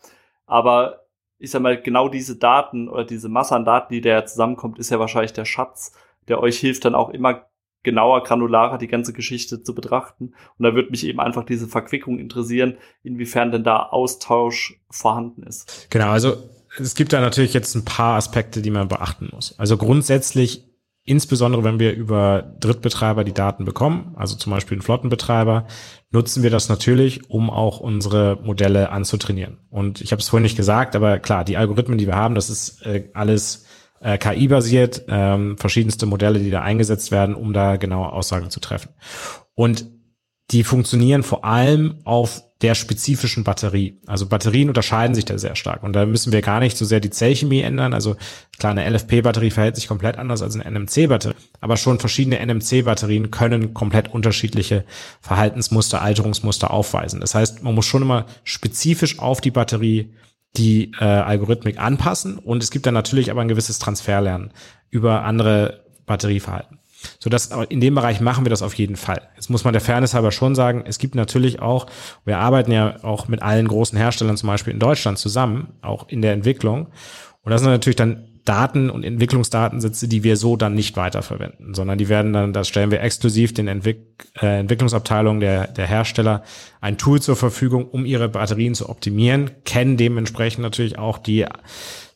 Aber 0.48 1.06
ich 1.38 1.52
sag 1.52 1.62
mal, 1.62 1.80
genau 1.80 2.10
diese 2.10 2.38
Daten 2.38 2.90
oder 2.90 3.06
diese 3.06 3.30
Masse 3.30 3.56
an 3.56 3.66
Daten, 3.66 3.94
die 3.94 4.02
da 4.02 4.26
zusammenkommt, 4.26 4.80
ist 4.80 4.90
ja 4.90 5.00
wahrscheinlich 5.00 5.34
der 5.34 5.46
Schatz, 5.46 5.94
der 6.28 6.42
euch 6.42 6.58
hilft, 6.58 6.86
dann 6.86 6.96
auch 6.96 7.10
immer 7.12 7.46
genauer, 7.84 8.24
granularer 8.24 8.80
die 8.80 8.88
ganze 8.88 9.14
Geschichte 9.14 9.62
zu 9.62 9.76
betrachten. 9.76 10.34
Und 10.58 10.64
da 10.66 10.74
würde 10.74 10.90
mich 10.90 11.06
eben 11.06 11.20
einfach 11.20 11.46
diese 11.46 11.68
Verquickung 11.68 12.18
interessieren, 12.18 12.80
inwiefern 13.04 13.52
denn 13.52 13.64
da 13.64 13.84
Austausch 13.84 14.82
vorhanden 14.90 15.44
ist. 15.44 15.88
Genau, 15.92 16.10
also 16.10 16.36
es 16.80 16.96
gibt 16.96 17.14
da 17.14 17.22
natürlich 17.22 17.54
jetzt 17.54 17.76
ein 17.76 17.86
paar 17.86 18.18
Aspekte, 18.18 18.64
die 18.64 18.72
man 18.72 18.88
beachten 18.88 19.30
muss. 19.32 19.58
Also 19.60 19.78
grundsätzlich 19.78 20.69
Insbesondere 21.10 21.64
wenn 21.64 21.80
wir 21.80 21.96
über 21.96 22.54
Drittbetreiber 22.60 23.24
die 23.24 23.34
Daten 23.34 23.66
bekommen, 23.66 24.14
also 24.16 24.36
zum 24.36 24.52
Beispiel 24.52 24.76
einen 24.76 24.84
Flottenbetreiber, 24.84 25.66
nutzen 26.12 26.44
wir 26.44 26.52
das 26.52 26.70
natürlich, 26.70 27.32
um 27.32 27.50
auch 27.50 27.80
unsere 27.80 28.38
Modelle 28.44 28.92
anzutrainieren. 28.92 29.58
Und 29.72 30.02
ich 30.02 30.12
habe 30.12 30.22
es 30.22 30.30
vorhin 30.30 30.44
nicht 30.44 30.56
gesagt, 30.56 30.96
aber 30.96 31.18
klar, 31.18 31.44
die 31.46 31.58
Algorithmen, 31.58 31.98
die 31.98 32.06
wir 32.06 32.16
haben, 32.16 32.36
das 32.36 32.52
ist 32.52 32.86
äh, 32.86 33.10
alles 33.16 33.66
äh, 34.02 34.20
KI-basiert, 34.20 35.06
ähm, 35.08 35.58
verschiedenste 35.58 36.06
Modelle, 36.06 36.38
die 36.38 36.52
da 36.52 36.62
eingesetzt 36.62 37.10
werden, 37.10 37.34
um 37.34 37.54
da 37.54 37.78
genaue 37.78 38.14
Aussagen 38.14 38.52
zu 38.52 38.60
treffen. 38.60 38.90
Und 39.56 39.88
die 40.52 40.64
funktionieren 40.64 41.24
vor 41.24 41.44
allem 41.44 42.02
auf 42.04 42.44
der 42.62 42.76
spezifischen 42.76 43.46
Batterie. 43.46 44.00
Also 44.06 44.26
Batterien 44.26 44.68
unterscheiden 44.68 45.16
sich 45.16 45.24
da 45.24 45.38
sehr 45.38 45.56
stark 45.56 45.82
und 45.82 45.94
da 45.94 46.06
müssen 46.06 46.34
wir 46.34 46.42
gar 46.42 46.60
nicht 46.60 46.78
so 46.78 46.84
sehr 46.84 47.00
die 47.00 47.10
Zellchemie 47.10 47.62
ändern. 47.62 47.94
Also 47.94 48.18
klar, 48.58 48.72
eine 48.72 48.90
LFP-Batterie 48.90 49.52
verhält 49.52 49.76
sich 49.78 49.88
komplett 49.88 50.18
anders 50.18 50.42
als 50.42 50.56
eine 50.56 50.70
NMC-Batterie, 50.70 51.36
aber 51.62 51.78
schon 51.78 52.00
verschiedene 52.00 52.46
NMC-Batterien 52.46 53.32
können 53.32 53.74
komplett 53.74 54.14
unterschiedliche 54.14 54.84
Verhaltensmuster, 55.22 56.02
Alterungsmuster 56.02 56.72
aufweisen. 56.72 57.22
Das 57.22 57.34
heißt, 57.34 57.64
man 57.64 57.76
muss 57.76 57.86
schon 57.86 58.02
immer 58.02 58.26
spezifisch 58.44 59.20
auf 59.20 59.40
die 59.40 59.52
Batterie 59.52 60.14
die 60.58 60.92
äh, 61.00 61.06
Algorithmik 61.06 61.80
anpassen 61.80 62.40
und 62.40 62.64
es 62.64 62.72
gibt 62.72 62.86
dann 62.86 62.96
natürlich 62.96 63.32
aber 63.32 63.42
ein 63.42 63.48
gewisses 63.48 63.80
Transferlernen 63.80 64.52
über 64.90 65.24
andere 65.24 65.86
Batterieverhalten. 66.06 66.79
So 67.20 67.30
dass 67.30 67.50
in 67.70 67.82
dem 67.82 67.96
Bereich 67.96 68.22
machen 68.22 68.46
wir 68.46 68.50
das 68.50 68.62
auf 68.62 68.74
jeden 68.74 68.96
Fall. 68.96 69.22
Jetzt 69.36 69.50
muss 69.50 69.64
man 69.64 69.74
der 69.74 69.82
Fairness 69.82 70.14
halber 70.14 70.32
schon 70.32 70.56
sagen, 70.56 70.84
es 70.86 70.98
gibt 70.98 71.16
natürlich 71.16 71.62
auch, 71.62 71.88
wir 72.26 72.40
arbeiten 72.40 72.72
ja 72.72 73.04
auch 73.04 73.28
mit 73.28 73.42
allen 73.42 73.68
großen 73.68 73.98
Herstellern 73.98 74.38
zum 74.38 74.48
Beispiel 74.48 74.74
in 74.74 74.80
Deutschland 74.80 75.18
zusammen, 75.18 75.74
auch 75.82 76.08
in 76.10 76.22
der 76.22 76.34
Entwicklung. 76.34 76.88
Und 77.42 77.52
das 77.52 77.62
sind 77.62 77.70
natürlich 77.70 77.96
dann 77.96 78.26
Daten 78.46 78.90
und 78.90 79.04
Entwicklungsdatensätze, 79.04 80.08
die 80.08 80.24
wir 80.24 80.36
so 80.36 80.56
dann 80.56 80.74
nicht 80.74 80.98
weiterverwenden, 80.98 81.76
sondern 81.76 82.00
die 82.00 82.10
werden 82.10 82.34
dann, 82.34 82.52
das 82.52 82.68
stellen 82.68 82.90
wir 82.90 83.02
exklusiv 83.02 83.54
den 83.54 83.68
Entwick 83.68 84.00
äh, 84.42 84.60
Entwicklungsabteilungen 84.62 85.40
der, 85.40 85.68
der 85.68 85.86
Hersteller 85.86 86.44
ein 86.82 86.98
Tool 86.98 87.22
zur 87.22 87.36
Verfügung, 87.36 87.86
um 87.86 88.06
ihre 88.06 88.28
Batterien 88.28 88.74
zu 88.74 88.90
optimieren, 88.90 89.52
kennen 89.66 89.98
dementsprechend 89.98 90.64
natürlich 90.64 90.98
auch 90.98 91.20
die 91.20 91.46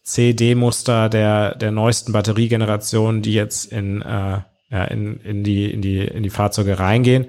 CD-Muster 0.02 1.08
der, 1.08 1.56
der 1.56 1.72
neuesten 1.72 2.14
Batteriegenerationen, 2.14 3.22
die 3.22 3.34
jetzt 3.34 3.72
in, 3.72 4.02
äh, 4.02 4.40
ja, 4.74 4.86
in, 4.86 5.18
in, 5.18 5.44
die, 5.44 5.72
in, 5.72 5.82
die, 5.82 6.00
in 6.00 6.24
die 6.24 6.32
Fahrzeuge 6.32 6.80
reingehen. 6.80 7.28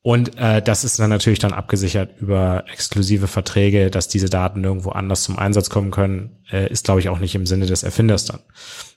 Und 0.00 0.38
äh, 0.38 0.62
das 0.62 0.84
ist 0.84 1.00
dann 1.00 1.10
natürlich 1.10 1.40
dann 1.40 1.52
abgesichert 1.52 2.20
über 2.20 2.64
exklusive 2.72 3.26
Verträge, 3.26 3.90
dass 3.90 4.06
diese 4.06 4.30
Daten 4.30 4.62
irgendwo 4.62 4.90
anders 4.90 5.24
zum 5.24 5.38
Einsatz 5.38 5.70
kommen 5.70 5.90
können, 5.90 6.38
äh, 6.52 6.70
ist, 6.70 6.84
glaube 6.84 7.00
ich, 7.00 7.08
auch 7.08 7.18
nicht 7.18 7.34
im 7.34 7.46
Sinne 7.46 7.66
des 7.66 7.82
Erfinders 7.82 8.24
dann. 8.24 8.38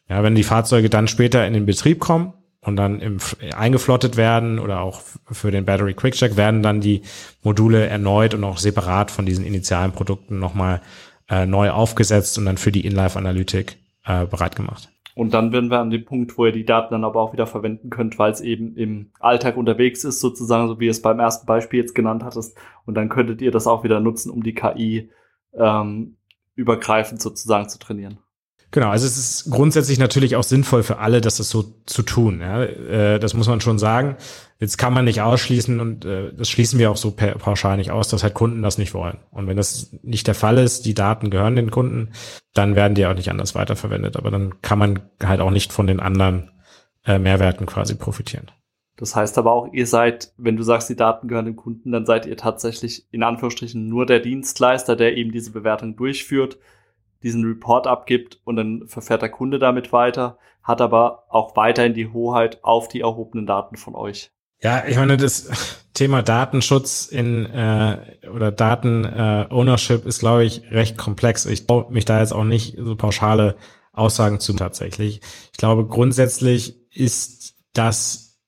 Ja, 0.07 0.21
wenn 0.21 0.35
die 0.35 0.43
Fahrzeuge 0.43 0.89
dann 0.89 1.07
später 1.07 1.45
in 1.45 1.53
den 1.53 1.65
Betrieb 1.65 1.99
kommen 1.99 2.33
und 2.61 2.75
dann 2.75 3.01
im, 3.01 3.17
eingeflottet 3.57 4.15
werden 4.15 4.59
oder 4.59 4.81
auch 4.81 5.01
für 5.31 5.49
den 5.49 5.65
Battery 5.65 5.95
Quick 5.95 6.13
Check, 6.13 6.37
werden 6.37 6.61
dann 6.61 6.81
die 6.81 7.01
Module 7.41 7.87
erneut 7.87 8.35
und 8.35 8.43
auch 8.43 8.59
separat 8.59 9.09
von 9.09 9.25
diesen 9.25 9.43
initialen 9.43 9.93
Produkten 9.93 10.37
nochmal 10.37 10.81
äh, 11.29 11.47
neu 11.47 11.71
aufgesetzt 11.71 12.37
und 12.37 12.45
dann 12.45 12.57
für 12.57 12.71
die 12.71 12.85
In-Life-Analytik 12.85 13.77
äh, 14.05 14.25
bereit 14.27 14.55
gemacht. 14.55 14.90
Und 15.15 15.33
dann 15.33 15.51
werden 15.51 15.69
wir 15.69 15.79
an 15.79 15.89
dem 15.89 16.05
Punkt, 16.05 16.37
wo 16.37 16.45
ihr 16.45 16.51
die 16.51 16.65
Daten 16.65 16.93
dann 16.93 17.03
aber 17.03 17.21
auch 17.21 17.33
wieder 17.33 17.47
verwenden 17.47 17.89
könnt, 17.89 18.17
weil 18.17 18.31
es 18.31 18.41
eben 18.41 18.75
im 18.75 19.11
Alltag 19.19 19.57
unterwegs 19.57 20.03
ist, 20.03 20.19
sozusagen, 20.19 20.67
so 20.67 20.79
wie 20.79 20.87
es 20.87 21.01
beim 21.01 21.19
ersten 21.19 21.45
Beispiel 21.45 21.79
jetzt 21.79 21.95
genannt 21.95 22.23
hattest. 22.23 22.57
Und 22.85 22.95
dann 22.95 23.09
könntet 23.09 23.41
ihr 23.41 23.51
das 23.51 23.67
auch 23.67 23.83
wieder 23.83 23.99
nutzen, 23.99 24.31
um 24.31 24.43
die 24.43 24.53
KI 24.53 25.09
ähm, 25.53 26.17
übergreifend 26.55 27.21
sozusagen 27.21 27.67
zu 27.67 27.79
trainieren. 27.79 28.19
Genau, 28.71 28.89
also 28.89 29.05
es 29.05 29.17
ist 29.17 29.51
grundsätzlich 29.51 29.99
natürlich 29.99 30.37
auch 30.37 30.43
sinnvoll 30.43 30.83
für 30.83 30.99
alle, 30.99 31.19
das 31.19 31.35
so 31.35 31.63
zu 31.85 32.03
tun. 32.03 32.39
Ja? 32.39 32.63
Äh, 32.63 33.19
das 33.19 33.33
muss 33.33 33.47
man 33.47 33.59
schon 33.59 33.77
sagen. 33.77 34.15
Jetzt 34.59 34.77
kann 34.77 34.93
man 34.93 35.05
nicht 35.05 35.21
ausschließen 35.21 35.81
und 35.81 36.05
äh, 36.05 36.33
das 36.33 36.49
schließen 36.49 36.79
wir 36.79 36.89
auch 36.89 36.97
so 36.97 37.11
pauschal 37.11 37.75
nicht 37.75 37.91
aus, 37.91 38.07
dass 38.07 38.23
halt 38.23 38.33
Kunden 38.33 38.61
das 38.61 38.77
nicht 38.77 38.93
wollen. 38.93 39.17
Und 39.31 39.47
wenn 39.47 39.57
das 39.57 39.91
nicht 40.03 40.25
der 40.27 40.35
Fall 40.35 40.57
ist, 40.57 40.85
die 40.85 40.93
Daten 40.93 41.29
gehören 41.29 41.57
den 41.57 41.69
Kunden, 41.69 42.11
dann 42.53 42.75
werden 42.75 42.95
die 42.95 43.05
auch 43.05 43.13
nicht 43.13 43.29
anders 43.29 43.55
weiterverwendet. 43.55 44.15
Aber 44.15 44.31
dann 44.31 44.61
kann 44.61 44.79
man 44.79 44.99
halt 45.21 45.41
auch 45.41 45.51
nicht 45.51 45.73
von 45.73 45.87
den 45.87 45.99
anderen 45.99 46.51
äh, 47.05 47.19
Mehrwerten 47.19 47.65
quasi 47.65 47.95
profitieren. 47.95 48.51
Das 48.95 49.15
heißt 49.15 49.37
aber 49.37 49.51
auch, 49.51 49.73
ihr 49.73 49.87
seid, 49.87 50.31
wenn 50.37 50.55
du 50.55 50.63
sagst, 50.63 50.87
die 50.89 50.95
Daten 50.95 51.27
gehören 51.27 51.45
dem 51.45 51.55
Kunden, 51.57 51.91
dann 51.91 52.05
seid 52.05 52.25
ihr 52.25 52.37
tatsächlich 52.37 53.07
in 53.11 53.23
Anführungsstrichen 53.23 53.89
nur 53.89 54.05
der 54.05 54.19
Dienstleister, 54.19 54.95
der 54.95 55.17
eben 55.17 55.31
diese 55.31 55.51
Bewertung 55.51 55.97
durchführt 55.97 56.57
diesen 57.23 57.45
Report 57.45 57.87
abgibt 57.87 58.39
und 58.43 58.55
dann 58.55 58.87
verfährt 58.87 59.21
der 59.21 59.29
Kunde 59.29 59.59
damit 59.59 59.93
weiter, 59.93 60.37
hat 60.63 60.81
aber 60.81 61.25
auch 61.29 61.55
weiterhin 61.55 61.93
die 61.93 62.11
Hoheit 62.11 62.63
auf 62.63 62.87
die 62.87 63.01
erhobenen 63.01 63.45
Daten 63.45 63.77
von 63.77 63.95
euch. 63.95 64.31
Ja, 64.61 64.83
ich 64.87 64.95
meine, 64.95 65.17
das 65.17 65.49
Thema 65.93 66.21
Datenschutz 66.21 67.07
in 67.07 67.45
äh, 67.47 67.97
oder 68.31 68.51
Daten 68.51 69.05
äh, 69.05 69.47
Ownership 69.49 70.05
ist, 70.05 70.19
glaube 70.19 70.45
ich, 70.45 70.63
recht 70.71 70.97
komplex. 70.97 71.45
Ich 71.45 71.65
traue 71.65 71.91
mich 71.91 72.05
da 72.05 72.19
jetzt 72.19 72.33
auch 72.33 72.43
nicht 72.43 72.77
so 72.77 72.95
pauschale 72.95 73.55
Aussagen 73.91 74.39
zu 74.39 74.53
tatsächlich. 74.53 75.21
Ich 75.51 75.57
glaube, 75.57 75.87
grundsätzlich 75.87 76.75
ist 76.91 77.55
das 77.73 78.39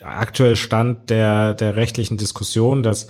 aktuell 0.00 0.56
Stand 0.56 1.10
der, 1.10 1.54
der 1.54 1.76
rechtlichen 1.76 2.18
Diskussion, 2.18 2.82
dass 2.82 3.08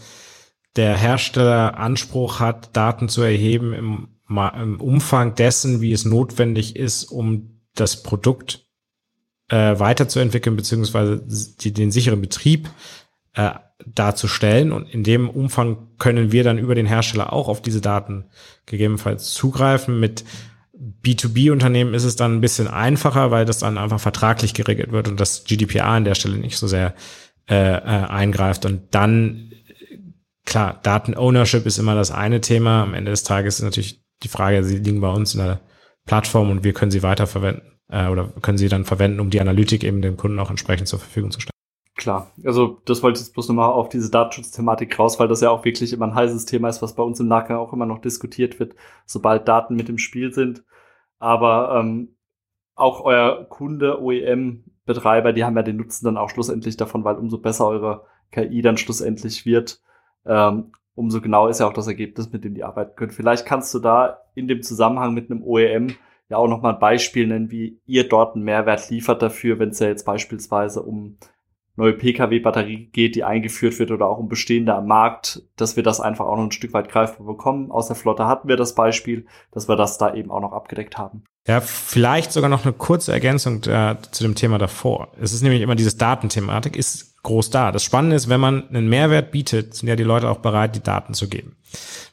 der 0.77 0.97
Hersteller 0.97 1.79
Anspruch 1.79 2.39
hat, 2.39 2.77
Daten 2.77 3.09
zu 3.09 3.23
erheben 3.23 3.73
im 3.73 4.09
im 4.12 4.12
Umfang 4.39 5.35
dessen, 5.35 5.81
wie 5.81 5.93
es 5.93 6.05
notwendig 6.05 6.77
ist, 6.77 7.05
um 7.05 7.61
das 7.75 8.03
Produkt 8.03 8.67
äh, 9.49 9.79
weiterzuentwickeln, 9.79 10.57
beziehungsweise 10.57 11.25
die, 11.61 11.73
den 11.73 11.91
sicheren 11.91 12.21
Betrieb 12.21 12.69
äh, 13.35 13.51
darzustellen. 13.87 14.73
Und 14.73 14.89
in 14.89 15.05
dem 15.05 15.29
Umfang 15.29 15.89
können 15.99 16.33
wir 16.33 16.45
dann 16.45 16.59
über 16.59 16.75
den 16.75 16.87
Hersteller 16.87 17.33
auch 17.33 17.49
auf 17.49 17.63
diese 17.63 17.81
Daten 17.81 18.27
gegebenenfalls 18.67 19.33
zugreifen. 19.33 20.01
Mit 20.01 20.25
B2B-Unternehmen 21.05 21.95
ist 21.95 22.05
es 22.05 22.17
dann 22.17 22.37
ein 22.37 22.41
bisschen 22.41 22.69
einfacher, 22.69 23.31
weil 23.31 23.45
das 23.45 23.59
dann 23.59 23.79
einfach 23.79 24.01
vertraglich 24.01 24.55
geregelt 24.55 24.93
wird 24.93 25.09
und 25.09 25.21
das 25.21 25.45
GDPR 25.45 25.87
an 25.87 26.05
der 26.05 26.15
Stelle 26.15 26.37
nicht 26.37 26.57
so 26.57 26.67
sehr 26.67 26.95
äh, 27.49 27.55
äh, 27.55 27.81
eingreift. 27.81 28.65
Und 28.65 28.95
dann, 28.95 29.53
klar, 30.45 30.81
Daten-Ownership 30.83 31.67
ist 31.67 31.79
immer 31.79 31.95
das 31.95 32.11
eine 32.11 32.41
Thema. 32.41 32.83
Am 32.83 32.95
Ende 32.95 33.11
des 33.11 33.23
Tages 33.23 33.57
ist 33.57 33.65
natürlich 33.65 34.02
die 34.23 34.29
Frage, 34.29 34.65
sie 34.65 34.79
liegen 34.79 35.01
bei 35.01 35.11
uns 35.11 35.35
in 35.35 35.41
der 35.41 35.61
Plattform 36.07 36.51
und 36.51 36.65
wir 36.65 36.73
können 36.73 36.91
sie 36.91 37.03
weiterverwenden 37.03 37.73
äh, 37.89 38.09
oder 38.09 38.29
können 38.41 38.59
sie 38.59 38.69
dann 38.69 38.85
verwenden, 38.85 39.21
um 39.21 39.31
die 39.31 39.41
Analytik 39.41 39.85
eben 39.85 40.03
dem 40.03 40.17
Kunden 40.17 40.39
auch 40.39 40.51
entsprechend 40.51 40.89
zur 40.89 40.99
Verfügung 40.99 41.31
zu 41.31 41.41
stellen. 41.41 41.53
Klar, 41.95 42.33
also 42.45 42.81
das 42.87 43.03
wollte 43.03 43.19
ich 43.19 43.27
jetzt 43.27 43.35
bloß 43.35 43.49
nochmal 43.49 43.71
auf 43.71 43.91
diese 43.91 44.11
Datenschutzthematik 44.11 44.99
raus, 44.99 45.21
weil 45.21 45.29
das 45.29 45.43
ja 45.43 45.51
auch 45.51 45.65
wirklich 45.65 45.93
immer 45.93 46.07
ein 46.07 46.15
heißes 46.15 46.47
Thema 46.47 46.69
ist, 46.69 46.81
was 46.81 46.95
bei 46.95 47.03
uns 47.03 47.21
im 47.21 47.29
Nachgang 47.29 47.59
auch 47.59 47.73
immer 47.73 47.87
noch 47.87 48.01
diskutiert 48.01 48.59
wird, 48.59 48.75
sobald 49.05 49.47
Daten 49.47 49.77
mit 49.77 49.89
im 49.91 49.99
Spiel 49.99 50.33
sind. 50.33 50.65
Aber 51.19 51.79
ähm, 51.79 52.17
auch 52.75 53.03
euer 53.03 53.45
Kunde, 53.45 54.01
OEM-Betreiber, 54.01 55.33
die 55.35 55.45
haben 55.45 55.57
ja 55.57 55.63
den 55.63 55.77
Nutzen 55.77 56.07
dann 56.07 56.17
auch 56.17 56.31
schlussendlich 56.31 56.79
davon, 56.79 57.05
weil 57.05 57.17
umso 57.17 57.39
besser 57.39 57.69
eure 57.69 58.07
KI 58.33 58.63
dann 58.63 58.79
schlussendlich 58.79 59.45
wird, 59.45 59.81
ähm, 60.25 60.73
umso 60.95 61.21
genauer 61.21 61.51
ist 61.51 61.61
ja 61.61 61.67
auch 61.67 61.73
das 61.73 61.87
Ergebnis, 61.87 62.33
mit 62.33 62.45
dem 62.45 62.55
die 62.55 62.65
arbeiten 62.65 62.97
können. 62.97 63.11
Vielleicht 63.11 63.47
kannst 63.47 63.73
du 63.75 63.79
da 63.79 64.19
in 64.35 64.49
dem 64.49 64.63
Zusammenhang 64.63 65.15
mit 65.15 65.31
einem 65.31 65.43
OEM 65.43 65.95
ja 66.29 66.37
auch 66.37 66.49
nochmal 66.49 66.75
ein 66.75 66.81
Beispiel 66.81 67.27
nennen, 67.27 67.51
wie 67.51 67.81
ihr 67.87 68.09
dort 68.09 68.35
einen 68.35 68.45
Mehrwert 68.45 68.89
liefert 68.91 69.23
dafür, 69.23 69.59
wenn 69.59 69.71
es 69.71 69.79
ja 69.79 69.89
jetzt 69.89 70.05
beispielsweise 70.05 70.83
um 70.83 71.19
neue 71.77 71.95
Pkw-Batterie 71.95 72.91
geht, 72.93 73.15
die 73.15 73.25
eingeführt 73.25 73.79
wird 73.79 73.91
oder 73.91 74.07
auch 74.07 74.19
um 74.19 74.29
bestehende 74.29 74.75
am 74.75 74.87
Markt, 74.87 75.43
dass 75.57 75.77
wir 75.77 75.83
das 75.83 76.01
einfach 76.01 76.27
auch 76.27 76.37
noch 76.37 76.45
ein 76.45 76.53
Stück 76.53 76.75
weit 76.75 76.91
greifbar 76.91 77.27
bekommen. 77.27 77.71
Aus 77.71 77.87
der 77.87 77.97
Flotte 77.97 78.27
hatten 78.27 78.49
wir 78.49 78.57
das 78.57 78.75
Beispiel, 78.75 79.27
dass 79.53 79.69
wir 79.69 79.77
das 79.77 79.99
da 79.99 80.15
eben 80.15 80.31
auch 80.31 80.41
noch 80.41 80.53
abgedeckt 80.53 80.99
haben. 80.99 81.25
Ja, 81.47 81.61
vielleicht 81.61 82.33
sogar 82.33 82.51
noch 82.51 82.65
eine 82.65 82.73
kurze 82.73 83.13
Ergänzung 83.13 83.65
äh, 83.65 83.97
zu 84.11 84.23
dem 84.23 84.35
Thema 84.35 84.59
davor. 84.59 85.09
Es 85.21 85.33
ist 85.33 85.43
nämlich 85.43 85.63
immer 85.63 85.75
dieses 85.75 85.97
Datenthematik, 85.97 86.77
ist 86.77 87.12
groß 87.23 87.51
da. 87.51 87.71
Das 87.71 87.85
Spannende 87.85 88.17
ist, 88.17 88.29
wenn 88.29 88.41
man 88.41 88.69
einen 88.69 88.89
Mehrwert 88.89 89.31
bietet, 89.31 89.75
sind 89.75 89.89
ja 89.89 89.97
die 89.97 90.03
Leute 90.03 90.29
auch 90.29 90.39
bereit, 90.39 90.75
die 90.75 90.83
Daten 90.83 91.15
zu 91.15 91.29
geben. 91.29 91.57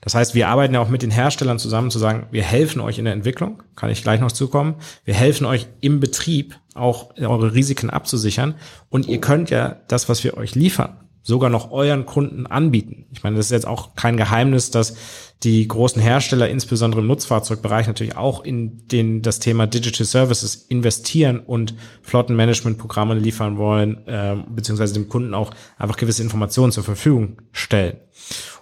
Das 0.01 0.15
heißt, 0.15 0.35
wir 0.35 0.47
arbeiten 0.47 0.73
ja 0.73 0.79
auch 0.79 0.89
mit 0.89 1.01
den 1.01 1.11
Herstellern 1.11 1.59
zusammen 1.59 1.91
zu 1.91 1.99
sagen, 1.99 2.27
wir 2.31 2.43
helfen 2.43 2.79
euch 2.79 2.99
in 2.99 3.05
der 3.05 3.13
Entwicklung, 3.13 3.63
kann 3.75 3.89
ich 3.89 4.03
gleich 4.03 4.21
noch 4.21 4.31
zukommen. 4.31 4.75
Wir 5.05 5.15
helfen 5.15 5.45
euch 5.45 5.67
im 5.81 5.99
Betrieb 5.99 6.55
auch 6.75 7.09
eure 7.17 7.53
Risiken 7.53 7.89
abzusichern 7.89 8.55
und 8.89 9.07
ihr 9.07 9.19
könnt 9.19 9.49
ja 9.49 9.77
das, 9.87 10.07
was 10.07 10.23
wir 10.23 10.37
euch 10.37 10.55
liefern, 10.55 10.97
sogar 11.21 11.49
noch 11.49 11.71
euren 11.71 12.05
Kunden 12.05 12.47
anbieten. 12.47 13.05
Ich 13.11 13.23
meine, 13.23 13.35
das 13.35 13.47
ist 13.47 13.51
jetzt 13.51 13.67
auch 13.67 13.95
kein 13.95 14.17
Geheimnis, 14.17 14.71
dass 14.71 14.95
die 15.43 15.67
großen 15.67 16.01
Hersteller, 16.01 16.49
insbesondere 16.49 17.01
im 17.01 17.07
Nutzfahrzeugbereich, 17.07 17.87
natürlich 17.87 18.17
auch 18.17 18.43
in 18.43 18.87
den, 18.87 19.21
das 19.21 19.39
Thema 19.39 19.67
Digital 19.67 20.05
Services 20.05 20.55
investieren 20.55 21.39
und 21.39 21.75
Flottenmanagementprogramme 22.01 23.15
liefern 23.15 23.57
wollen, 23.57 24.05
äh, 24.07 24.35
beziehungsweise 24.49 24.93
dem 24.93 25.07
Kunden 25.07 25.33
auch 25.33 25.51
einfach 25.77 25.97
gewisse 25.97 26.23
Informationen 26.23 26.71
zur 26.71 26.83
Verfügung 26.83 27.37
stellen. 27.51 27.97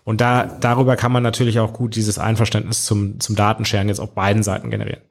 Und 0.04 0.22
da, 0.22 0.46
darüber 0.46 0.96
kann 0.96 1.12
man 1.12 1.24
natürlich 1.24 1.60
auch 1.60 1.74
gut 1.74 1.96
dieses 1.96 2.20
Einverständnis 2.20 2.86
zum, 2.86 3.20
zum 3.20 3.36
Datenscheren 3.36 3.90
jetzt 3.90 4.00
auf 4.00 4.14
beiden 4.14 4.44
Seiten 4.44 4.70
generieren. 4.70 5.02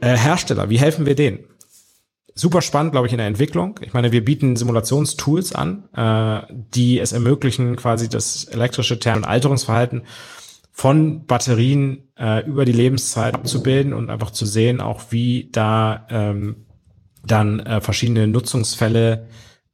Äh, 0.00 0.16
Hersteller, 0.16 0.70
wie 0.70 0.78
helfen 0.78 1.06
wir 1.06 1.14
denen? 1.14 1.40
Super 2.38 2.62
spannend, 2.62 2.92
glaube 2.92 3.06
ich, 3.06 3.12
in 3.12 3.18
der 3.18 3.26
Entwicklung. 3.26 3.80
Ich 3.82 3.92
meine, 3.92 4.12
wir 4.12 4.24
bieten 4.24 4.56
Simulationstools 4.56 5.54
an, 5.54 5.88
äh, 5.94 6.52
die 6.74 7.00
es 7.00 7.12
ermöglichen, 7.12 7.76
quasi 7.76 8.08
das 8.08 8.44
elektrische 8.44 8.98
Term- 8.98 9.18
und 9.18 9.24
Alterungsverhalten 9.24 10.02
von 10.72 11.26
Batterien 11.26 12.08
äh, 12.16 12.46
über 12.46 12.64
die 12.64 12.72
Lebenszeit 12.72 13.34
abzubilden 13.34 13.92
und 13.92 14.10
einfach 14.10 14.30
zu 14.30 14.46
sehen, 14.46 14.80
auch 14.80 15.02
wie 15.10 15.48
da 15.50 16.06
ähm, 16.10 16.66
dann 17.26 17.58
äh, 17.60 17.80
verschiedene 17.80 18.28
Nutzungsfälle 18.28 19.26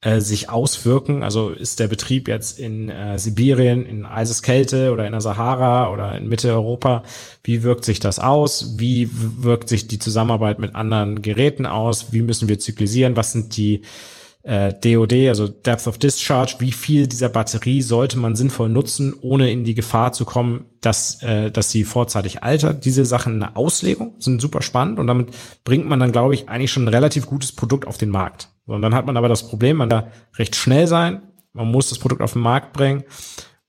äh, 0.04 0.20
sich 0.20 0.50
auswirken. 0.50 1.22
Also 1.22 1.48
ist 1.48 1.80
der 1.80 1.88
Betrieb 1.88 2.28
jetzt 2.28 2.58
in 2.58 2.90
äh, 2.90 3.18
Sibirien, 3.18 3.86
in 3.86 4.04
Eiseskälte 4.04 4.92
oder 4.92 5.06
in 5.06 5.12
der 5.12 5.22
Sahara 5.22 5.90
oder 5.90 6.14
in 6.16 6.28
Mitte 6.28 6.52
Europa, 6.52 7.04
wie 7.42 7.62
wirkt 7.62 7.86
sich 7.86 8.00
das 8.00 8.18
aus? 8.18 8.74
Wie 8.76 9.08
wirkt 9.10 9.70
sich 9.70 9.88
die 9.88 9.98
Zusammenarbeit 9.98 10.58
mit 10.58 10.74
anderen 10.74 11.22
Geräten 11.22 11.64
aus? 11.64 12.12
Wie 12.12 12.20
müssen 12.20 12.48
wir 12.48 12.58
zyklisieren? 12.58 13.16
Was 13.16 13.32
sind 13.32 13.56
die 13.56 13.80
äh, 14.42 14.74
DOD, 14.74 15.28
also 15.28 15.48
Depth 15.48 15.86
of 15.86 15.96
Discharge, 15.96 16.56
wie 16.58 16.72
viel 16.72 17.06
dieser 17.06 17.30
Batterie 17.30 17.80
sollte 17.80 18.18
man 18.18 18.36
sinnvoll 18.36 18.68
nutzen, 18.68 19.14
ohne 19.22 19.50
in 19.50 19.64
die 19.64 19.74
Gefahr 19.74 20.12
zu 20.12 20.26
kommen, 20.26 20.66
dass, 20.82 21.22
äh, 21.22 21.50
dass 21.50 21.70
sie 21.70 21.84
vorzeitig 21.84 22.42
altert. 22.42 22.84
Diese 22.84 23.06
Sachen 23.06 23.42
eine 23.42 23.56
Auslegung 23.56 24.16
sind 24.18 24.42
super 24.42 24.60
spannend 24.60 24.98
und 24.98 25.06
damit 25.06 25.28
bringt 25.64 25.86
man 25.86 25.98
dann, 25.98 26.12
glaube 26.12 26.34
ich, 26.34 26.50
eigentlich 26.50 26.72
schon 26.72 26.84
ein 26.84 26.94
relativ 26.94 27.24
gutes 27.24 27.52
Produkt 27.52 27.86
auf 27.86 27.96
den 27.96 28.10
Markt. 28.10 28.50
Und 28.66 28.83
dann 28.83 28.94
hat 28.94 29.07
man 29.07 29.16
aber 29.16 29.29
das 29.29 29.48
Problem, 29.48 29.77
man 29.77 29.88
da 29.88 30.09
recht 30.38 30.57
schnell 30.57 30.87
sein, 30.87 31.22
man 31.53 31.70
muss 31.70 31.88
das 31.88 31.98
Produkt 31.98 32.22
auf 32.22 32.33
den 32.33 32.42
Markt 32.42 32.72
bringen 32.72 33.05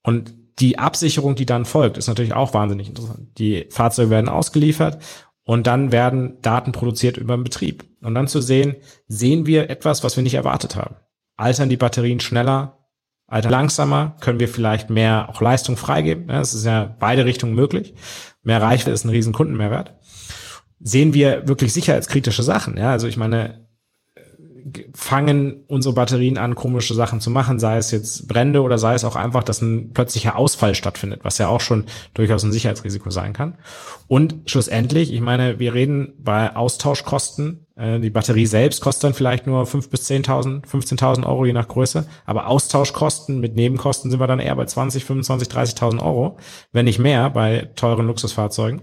und 0.01 0.33
die 0.59 0.79
Absicherung, 0.79 1.35
die 1.35 1.45
dann 1.45 1.65
folgt, 1.65 1.97
ist 1.97 2.07
natürlich 2.07 2.33
auch 2.33 2.53
wahnsinnig 2.53 2.87
interessant. 2.87 3.37
Die 3.37 3.67
Fahrzeuge 3.69 4.09
werden 4.09 4.29
ausgeliefert 4.29 4.99
und 5.43 5.67
dann 5.67 5.91
werden 5.91 6.37
Daten 6.41 6.71
produziert 6.71 7.17
über 7.17 7.35
den 7.35 7.43
Betrieb. 7.43 7.85
Und 8.01 8.15
dann 8.15 8.27
zu 8.27 8.41
sehen, 8.41 8.75
sehen 9.07 9.45
wir 9.45 9.69
etwas, 9.69 10.03
was 10.03 10.15
wir 10.15 10.23
nicht 10.23 10.35
erwartet 10.35 10.75
haben. 10.75 10.95
Altern 11.35 11.69
die 11.69 11.77
Batterien 11.77 12.19
schneller, 12.19 12.85
altern 13.27 13.51
langsamer, 13.51 14.15
können 14.21 14.39
wir 14.39 14.47
vielleicht 14.47 14.89
mehr 14.89 15.27
auch 15.29 15.41
Leistung 15.41 15.75
freigeben. 15.75 16.27
Das 16.27 16.53
ist 16.53 16.65
ja 16.65 16.95
beide 16.99 17.25
Richtungen 17.25 17.53
möglich. 17.53 17.93
Mehr 18.41 18.61
Reichweite 18.61 18.91
ist 18.91 19.03
ein 19.03 19.09
riesen 19.09 19.33
Kundenmehrwert. 19.33 19.95
Sehen 20.79 21.13
wir 21.13 21.47
wirklich 21.47 21.73
sicherheitskritische 21.73 22.43
Sachen. 22.43 22.77
Ja, 22.77 22.91
also 22.91 23.07
ich 23.07 23.17
meine, 23.17 23.64
fangen 24.93 25.63
unsere 25.67 25.93
Batterien 25.93 26.37
an, 26.37 26.55
komische 26.55 26.95
Sachen 26.95 27.21
zu 27.21 27.29
machen, 27.29 27.59
sei 27.59 27.77
es 27.77 27.91
jetzt 27.91 28.27
Brände 28.27 28.61
oder 28.61 28.79
sei 28.79 28.95
es 28.95 29.03
auch 29.03 29.15
einfach, 29.15 29.43
dass 29.43 29.61
ein 29.61 29.91
plötzlicher 29.93 30.37
Ausfall 30.37 30.73
stattfindet, 30.73 31.19
was 31.23 31.37
ja 31.37 31.49
auch 31.49 31.61
schon 31.61 31.85
durchaus 32.15 32.43
ein 32.43 32.51
Sicherheitsrisiko 32.51 33.11
sein 33.11 33.33
kann. 33.33 33.55
Und 34.07 34.35
schlussendlich, 34.47 35.13
ich 35.13 35.21
meine, 35.21 35.59
wir 35.59 35.75
reden 35.75 36.13
bei 36.17 36.55
Austauschkosten, 36.55 37.67
äh, 37.75 37.99
die 37.99 38.09
Batterie 38.09 38.47
selbst 38.47 38.81
kostet 38.81 39.03
dann 39.03 39.13
vielleicht 39.13 39.45
nur 39.45 39.63
5.000 39.63 39.89
bis 39.89 40.09
10.000, 40.09 40.65
15.000 40.65 41.27
Euro 41.27 41.45
je 41.45 41.53
nach 41.53 41.67
Größe, 41.67 42.07
aber 42.25 42.47
Austauschkosten 42.47 43.39
mit 43.39 43.55
Nebenkosten 43.55 44.09
sind 44.09 44.19
wir 44.19 44.27
dann 44.27 44.39
eher 44.39 44.55
bei 44.55 44.65
20, 44.65 45.05
25, 45.05 45.47
30.000 45.47 46.03
Euro, 46.03 46.37
wenn 46.71 46.85
nicht 46.85 46.99
mehr 46.99 47.29
bei 47.29 47.69
teuren 47.75 48.07
Luxusfahrzeugen. 48.07 48.81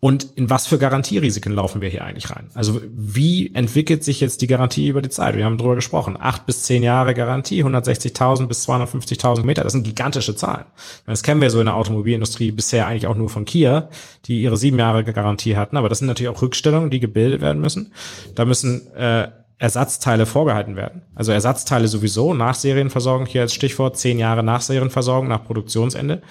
Und 0.00 0.28
in 0.36 0.50
was 0.50 0.66
für 0.66 0.78
Garantierisiken 0.78 1.52
laufen 1.52 1.80
wir 1.80 1.88
hier 1.88 2.04
eigentlich 2.04 2.30
rein? 2.30 2.50
Also 2.54 2.80
wie 2.84 3.54
entwickelt 3.54 4.04
sich 4.04 4.20
jetzt 4.20 4.42
die 4.42 4.46
Garantie 4.46 4.88
über 4.88 5.02
die 5.02 5.08
Zeit? 5.08 5.36
Wir 5.36 5.44
haben 5.44 5.58
drüber 5.58 5.74
gesprochen. 5.74 6.16
Acht 6.20 6.46
bis 6.46 6.62
zehn 6.62 6.82
Jahre 6.82 7.14
Garantie, 7.14 7.64
160.000 7.64 8.46
bis 8.46 8.68
250.000 8.68 9.44
Meter. 9.44 9.62
Das 9.62 9.72
sind 9.72 9.84
gigantische 9.84 10.36
Zahlen. 10.36 10.66
Das 11.06 11.22
kennen 11.22 11.40
wir 11.40 11.50
so 11.50 11.60
in 11.60 11.66
der 11.66 11.76
Automobilindustrie 11.76 12.50
bisher 12.50 12.86
eigentlich 12.86 13.06
auch 13.06 13.16
nur 13.16 13.30
von 13.30 13.44
Kia, 13.44 13.88
die 14.26 14.42
ihre 14.42 14.56
sieben 14.56 14.78
Jahre 14.78 15.04
Garantie 15.04 15.56
hatten. 15.56 15.76
Aber 15.76 15.88
das 15.88 15.98
sind 15.98 16.08
natürlich 16.08 16.34
auch 16.34 16.42
Rückstellungen, 16.42 16.90
die 16.90 17.00
gebildet 17.00 17.40
werden 17.40 17.60
müssen. 17.60 17.92
Da 18.34 18.44
müssen 18.44 18.92
äh, 18.94 19.28
Ersatzteile 19.58 20.26
vorgehalten 20.26 20.76
werden. 20.76 21.02
Also 21.14 21.32
Ersatzteile 21.32 21.88
sowieso, 21.88 22.34
Nachserienversorgung 22.34 23.26
hier 23.26 23.42
als 23.42 23.54
Stichwort, 23.54 23.96
zehn 23.96 24.18
Jahre 24.18 24.42
Nachserienversorgung 24.42 25.28
nach 25.28 25.44
Produktionsende. 25.44 26.22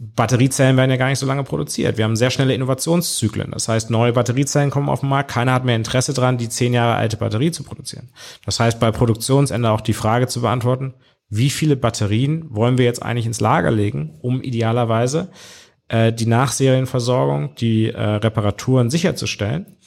Batteriezellen 0.00 0.76
werden 0.76 0.90
ja 0.90 0.96
gar 0.96 1.08
nicht 1.08 1.18
so 1.18 1.26
lange 1.26 1.42
produziert. 1.42 1.96
Wir 1.96 2.04
haben 2.04 2.14
sehr 2.14 2.30
schnelle 2.30 2.54
Innovationszyklen. 2.54 3.50
Das 3.50 3.66
heißt, 3.68 3.90
neue 3.90 4.12
Batteriezellen 4.12 4.70
kommen 4.70 4.88
auf 4.88 5.00
den 5.00 5.08
Markt. 5.08 5.30
Keiner 5.30 5.52
hat 5.52 5.64
mehr 5.64 5.74
Interesse 5.74 6.14
daran, 6.14 6.38
die 6.38 6.48
zehn 6.48 6.72
Jahre 6.72 6.94
alte 6.94 7.16
Batterie 7.16 7.50
zu 7.50 7.64
produzieren. 7.64 8.10
Das 8.44 8.60
heißt, 8.60 8.78
bei 8.78 8.92
Produktionsende 8.92 9.70
auch 9.70 9.80
die 9.80 9.94
Frage 9.94 10.28
zu 10.28 10.40
beantworten, 10.40 10.94
wie 11.30 11.50
viele 11.50 11.76
Batterien 11.76 12.46
wollen 12.54 12.78
wir 12.78 12.84
jetzt 12.84 13.02
eigentlich 13.02 13.26
ins 13.26 13.40
Lager 13.40 13.72
legen, 13.72 14.18
um 14.22 14.40
idealerweise 14.40 15.30
äh, 15.88 16.12
die 16.12 16.26
Nachserienversorgung, 16.26 17.56
die 17.56 17.90
äh, 17.90 18.00
Reparaturen 18.00 18.90
sicherzustellen? 18.90 19.78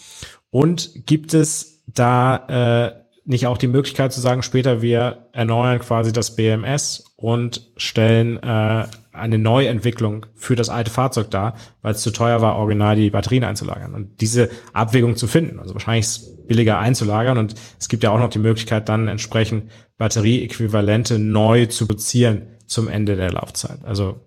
Und 0.49 1.05
gibt 1.05 1.33
es 1.33 1.83
da 1.87 2.95
äh, 2.97 3.00
nicht 3.31 3.47
auch 3.47 3.57
die 3.57 3.67
Möglichkeit 3.67 4.11
zu 4.11 4.19
sagen, 4.19 4.43
später 4.43 4.81
wir 4.81 5.29
erneuern 5.31 5.79
quasi 5.79 6.11
das 6.11 6.35
BMS 6.35 7.05
und 7.15 7.71
stellen 7.77 8.37
äh, 8.43 8.85
eine 9.13 9.37
Neuentwicklung 9.37 10.25
für 10.35 10.55
das 10.55 10.67
alte 10.67 10.91
Fahrzeug 10.91 11.31
dar, 11.31 11.55
weil 11.81 11.93
es 11.93 12.01
zu 12.01 12.11
teuer 12.11 12.41
war, 12.41 12.57
original 12.57 12.97
die 12.97 13.09
Batterien 13.09 13.45
einzulagern. 13.45 13.95
Und 13.95 14.19
diese 14.19 14.49
Abwägung 14.73 15.15
zu 15.15 15.27
finden, 15.27 15.59
also 15.59 15.73
wahrscheinlich 15.73 16.05
ist 16.05 16.47
billiger 16.47 16.79
einzulagern 16.79 17.37
und 17.37 17.55
es 17.79 17.87
gibt 17.87 18.03
ja 18.03 18.11
auch 18.11 18.19
noch 18.19 18.29
die 18.29 18.39
Möglichkeit, 18.39 18.89
dann 18.89 19.07
entsprechend 19.07 19.71
Batterieäquivalente 19.97 21.17
neu 21.17 21.67
zu 21.67 21.87
produzieren 21.87 22.47
zum 22.67 22.89
Ende 22.89 23.15
der 23.15 23.31
Laufzeit. 23.31 23.79
Also 23.85 24.19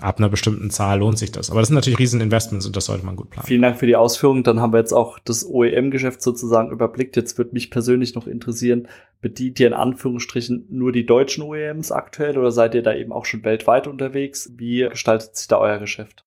ab 0.00 0.18
einer 0.18 0.28
bestimmten 0.28 0.70
Zahl 0.70 1.00
lohnt 1.00 1.18
sich 1.18 1.32
das. 1.32 1.50
Aber 1.50 1.60
das 1.60 1.68
sind 1.68 1.74
natürlich 1.74 1.98
Rieseninvestments 1.98 2.66
und 2.66 2.76
das 2.76 2.86
sollte 2.86 3.04
man 3.04 3.16
gut 3.16 3.30
planen. 3.30 3.46
Vielen 3.46 3.62
Dank 3.62 3.78
für 3.78 3.86
die 3.86 3.96
Ausführungen. 3.96 4.42
Dann 4.44 4.60
haben 4.60 4.72
wir 4.72 4.78
jetzt 4.78 4.92
auch 4.92 5.18
das 5.18 5.44
OEM-Geschäft 5.44 6.22
sozusagen 6.22 6.70
überblickt. 6.70 7.16
Jetzt 7.16 7.36
würde 7.38 7.52
mich 7.52 7.70
persönlich 7.70 8.14
noch 8.14 8.26
interessieren, 8.26 8.88
bedient 9.20 9.58
ihr 9.60 9.66
in 9.66 9.74
Anführungsstrichen 9.74 10.66
nur 10.70 10.92
die 10.92 11.04
deutschen 11.04 11.42
OEMs 11.42 11.90
aktuell 11.90 12.38
oder 12.38 12.52
seid 12.52 12.74
ihr 12.74 12.82
da 12.82 12.94
eben 12.94 13.12
auch 13.12 13.24
schon 13.24 13.44
weltweit 13.44 13.86
unterwegs? 13.86 14.52
Wie 14.56 14.88
gestaltet 14.88 15.36
sich 15.36 15.48
da 15.48 15.58
euer 15.58 15.78
Geschäft? 15.78 16.24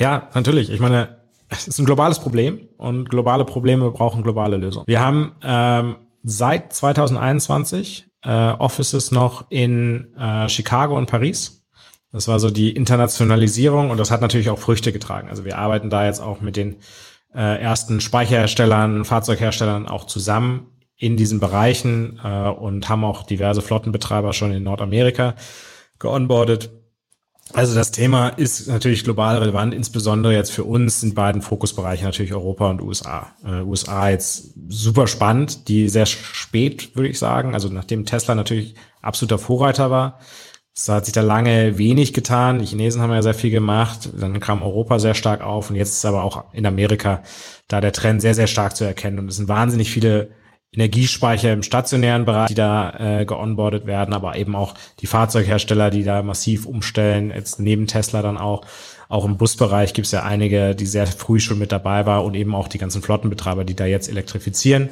Ja, 0.00 0.28
natürlich. 0.34 0.70
Ich 0.70 0.80
meine, 0.80 1.16
es 1.48 1.68
ist 1.68 1.78
ein 1.78 1.86
globales 1.86 2.18
Problem 2.18 2.68
und 2.76 3.08
globale 3.08 3.44
Probleme 3.44 3.90
brauchen 3.90 4.22
globale 4.22 4.56
Lösungen. 4.56 4.86
Wir 4.86 5.00
haben 5.00 5.32
ähm, 5.42 5.96
seit 6.22 6.72
2021 6.72 8.08
äh, 8.22 8.28
Offices 8.28 9.12
noch 9.12 9.50
in 9.50 10.14
äh, 10.16 10.48
Chicago 10.48 10.96
und 10.96 11.06
Paris 11.06 11.63
das 12.14 12.28
war 12.28 12.38
so 12.38 12.48
die 12.48 12.70
Internationalisierung 12.70 13.90
und 13.90 13.98
das 13.98 14.12
hat 14.12 14.20
natürlich 14.20 14.48
auch 14.48 14.58
Früchte 14.60 14.92
getragen. 14.92 15.28
Also 15.28 15.44
wir 15.44 15.58
arbeiten 15.58 15.90
da 15.90 16.06
jetzt 16.06 16.20
auch 16.20 16.40
mit 16.40 16.56
den 16.56 16.76
äh, 17.34 17.60
ersten 17.60 18.00
Speicherherstellern, 18.00 19.04
Fahrzeugherstellern 19.04 19.88
auch 19.88 20.04
zusammen 20.04 20.68
in 20.96 21.16
diesen 21.16 21.40
Bereichen 21.40 22.20
äh, 22.22 22.48
und 22.50 22.88
haben 22.88 23.04
auch 23.04 23.24
diverse 23.24 23.62
Flottenbetreiber 23.62 24.32
schon 24.32 24.52
in 24.52 24.62
Nordamerika 24.62 25.34
geonboardet. 25.98 26.70
Also 27.52 27.74
das 27.74 27.90
Thema 27.90 28.28
ist 28.28 28.68
natürlich 28.68 29.02
global 29.02 29.38
relevant, 29.38 29.74
insbesondere 29.74 30.34
jetzt 30.34 30.52
für 30.52 30.62
uns 30.62 31.00
sind 31.00 31.16
beiden 31.16 31.42
Fokusbereiche 31.42 32.04
natürlich 32.04 32.32
Europa 32.32 32.70
und 32.70 32.80
USA. 32.80 33.32
Äh, 33.44 33.62
USA 33.62 34.08
jetzt 34.10 34.54
super 34.68 35.08
spannend, 35.08 35.66
die 35.66 35.88
sehr 35.88 36.06
spät, 36.06 36.94
würde 36.94 37.08
ich 37.08 37.18
sagen, 37.18 37.54
also 37.54 37.68
nachdem 37.70 38.06
Tesla 38.06 38.36
natürlich 38.36 38.76
absoluter 39.02 39.38
Vorreiter 39.38 39.90
war, 39.90 40.20
es 40.76 40.88
hat 40.88 41.04
sich 41.04 41.14
da 41.14 41.20
lange 41.20 41.78
wenig 41.78 42.12
getan. 42.12 42.58
Die 42.58 42.66
Chinesen 42.66 43.00
haben 43.00 43.12
ja 43.12 43.22
sehr 43.22 43.34
viel 43.34 43.50
gemacht. 43.50 44.10
Dann 44.18 44.40
kam 44.40 44.62
Europa 44.62 44.98
sehr 44.98 45.14
stark 45.14 45.40
auf 45.40 45.70
und 45.70 45.76
jetzt 45.76 45.92
ist 45.92 46.04
aber 46.04 46.24
auch 46.24 46.52
in 46.52 46.66
Amerika 46.66 47.22
da 47.68 47.80
der 47.80 47.92
Trend 47.92 48.20
sehr, 48.20 48.34
sehr 48.34 48.48
stark 48.48 48.74
zu 48.74 48.84
erkennen. 48.84 49.20
Und 49.20 49.28
es 49.28 49.36
sind 49.36 49.48
wahnsinnig 49.48 49.90
viele 49.90 50.30
Energiespeicher 50.72 51.52
im 51.52 51.62
stationären 51.62 52.24
Bereich, 52.24 52.48
die 52.48 52.54
da 52.54 53.20
äh, 53.20 53.24
geonboardet 53.24 53.86
werden, 53.86 54.12
aber 54.12 54.36
eben 54.36 54.56
auch 54.56 54.74
die 54.98 55.06
Fahrzeughersteller, 55.06 55.90
die 55.90 56.02
da 56.02 56.22
massiv 56.24 56.66
umstellen, 56.66 57.30
jetzt 57.30 57.60
neben 57.60 57.86
Tesla 57.86 58.22
dann 58.22 58.36
auch. 58.36 58.62
Auch 59.08 59.24
im 59.24 59.36
Busbereich 59.36 59.94
gibt 59.94 60.06
es 60.06 60.12
ja 60.12 60.22
einige, 60.22 60.74
die 60.74 60.86
sehr 60.86 61.06
früh 61.06 61.40
schon 61.40 61.58
mit 61.58 61.72
dabei 61.72 62.06
waren 62.06 62.24
und 62.24 62.34
eben 62.34 62.54
auch 62.54 62.68
die 62.68 62.78
ganzen 62.78 63.02
Flottenbetreiber, 63.02 63.64
die 63.64 63.76
da 63.76 63.86
jetzt 63.86 64.08
elektrifizieren 64.08 64.88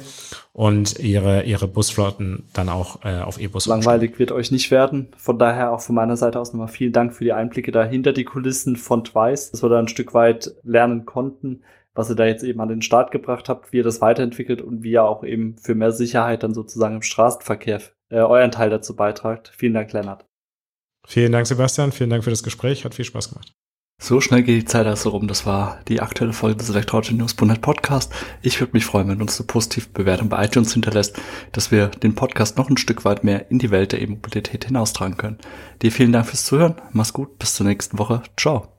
und 0.51 0.99
ihre, 0.99 1.43
ihre 1.43 1.67
Busflotten 1.67 2.47
dann 2.53 2.69
auch 2.69 3.03
äh, 3.03 3.19
auf 3.19 3.39
E-Bus 3.39 3.65
Langweilig 3.65 4.19
wird 4.19 4.31
euch 4.31 4.51
nicht 4.51 4.69
werden. 4.71 5.09
Von 5.17 5.39
daher 5.39 5.71
auch 5.71 5.81
von 5.81 5.95
meiner 5.95 6.15
Seite 6.15 6.39
aus 6.39 6.53
nochmal 6.53 6.67
vielen 6.67 6.93
Dank 6.93 7.13
für 7.13 7.23
die 7.23 7.33
Einblicke 7.33 7.71
da 7.71 7.83
hinter 7.83 8.13
die 8.13 8.23
Kulissen 8.23 8.75
von 8.75 9.03
Twice, 9.03 9.51
dass 9.51 9.63
wir 9.63 9.69
da 9.69 9.79
ein 9.79 9.87
Stück 9.87 10.13
weit 10.13 10.53
lernen 10.63 11.05
konnten, 11.05 11.63
was 11.95 12.09
ihr 12.09 12.15
da 12.15 12.25
jetzt 12.25 12.43
eben 12.43 12.61
an 12.61 12.69
den 12.69 12.81
Start 12.81 13.11
gebracht 13.11 13.49
habt, 13.49 13.71
wie 13.71 13.77
ihr 13.77 13.83
das 13.83 14.01
weiterentwickelt 14.01 14.61
und 14.61 14.83
wie 14.83 14.91
ihr 14.91 15.03
auch 15.03 15.23
eben 15.23 15.57
für 15.57 15.75
mehr 15.75 15.91
Sicherheit 15.91 16.43
dann 16.43 16.53
sozusagen 16.53 16.95
im 16.95 17.01
Straßenverkehr 17.01 17.81
äh, 18.09 18.17
euren 18.17 18.51
Teil 18.51 18.69
dazu 18.69 18.95
beitragt. 18.95 19.51
Vielen 19.55 19.73
Dank, 19.73 19.91
Lennart. 19.93 20.25
Vielen 21.05 21.31
Dank, 21.31 21.47
Sebastian. 21.47 21.91
Vielen 21.91 22.09
Dank 22.09 22.23
für 22.23 22.29
das 22.29 22.43
Gespräch. 22.43 22.85
Hat 22.85 22.95
viel 22.95 23.05
Spaß 23.05 23.29
gemacht. 23.29 23.53
So 24.03 24.19
schnell 24.19 24.43
geht 24.43 24.61
die 24.61 24.65
Zeit 24.65 24.85
also 24.85 25.11
rum. 25.11 25.29
Das 25.29 25.45
war 25.45 25.79
die 25.87 26.01
aktuelle 26.01 26.33
Folge 26.33 26.57
des 26.57 26.69
Elektroauto-News.net 26.69 27.61
Podcast. 27.61 28.11
Ich 28.41 28.59
würde 28.59 28.73
mich 28.73 28.83
freuen, 28.83 29.07
wenn 29.07 29.19
du 29.19 29.23
uns 29.23 29.39
eine 29.39 29.47
positive 29.47 29.87
Bewertung 29.93 30.27
bei 30.27 30.43
iTunes 30.43 30.73
hinterlässt, 30.73 31.17
dass 31.53 31.71
wir 31.71 31.87
den 31.87 32.13
Podcast 32.13 32.57
noch 32.57 32.69
ein 32.69 32.75
Stück 32.75 33.05
weit 33.05 33.23
mehr 33.23 33.49
in 33.49 33.59
die 33.59 33.71
Welt 33.71 33.93
der 33.93 34.01
E-Mobilität 34.01 34.65
hinaustragen 34.65 35.15
können. 35.15 35.37
Dir 35.81 35.93
vielen 35.93 36.11
Dank 36.11 36.25
fürs 36.25 36.43
Zuhören. 36.43 36.75
Mach's 36.91 37.13
gut. 37.13 37.39
Bis 37.39 37.53
zur 37.53 37.65
nächsten 37.65 37.97
Woche. 37.97 38.23
Ciao. 38.35 38.72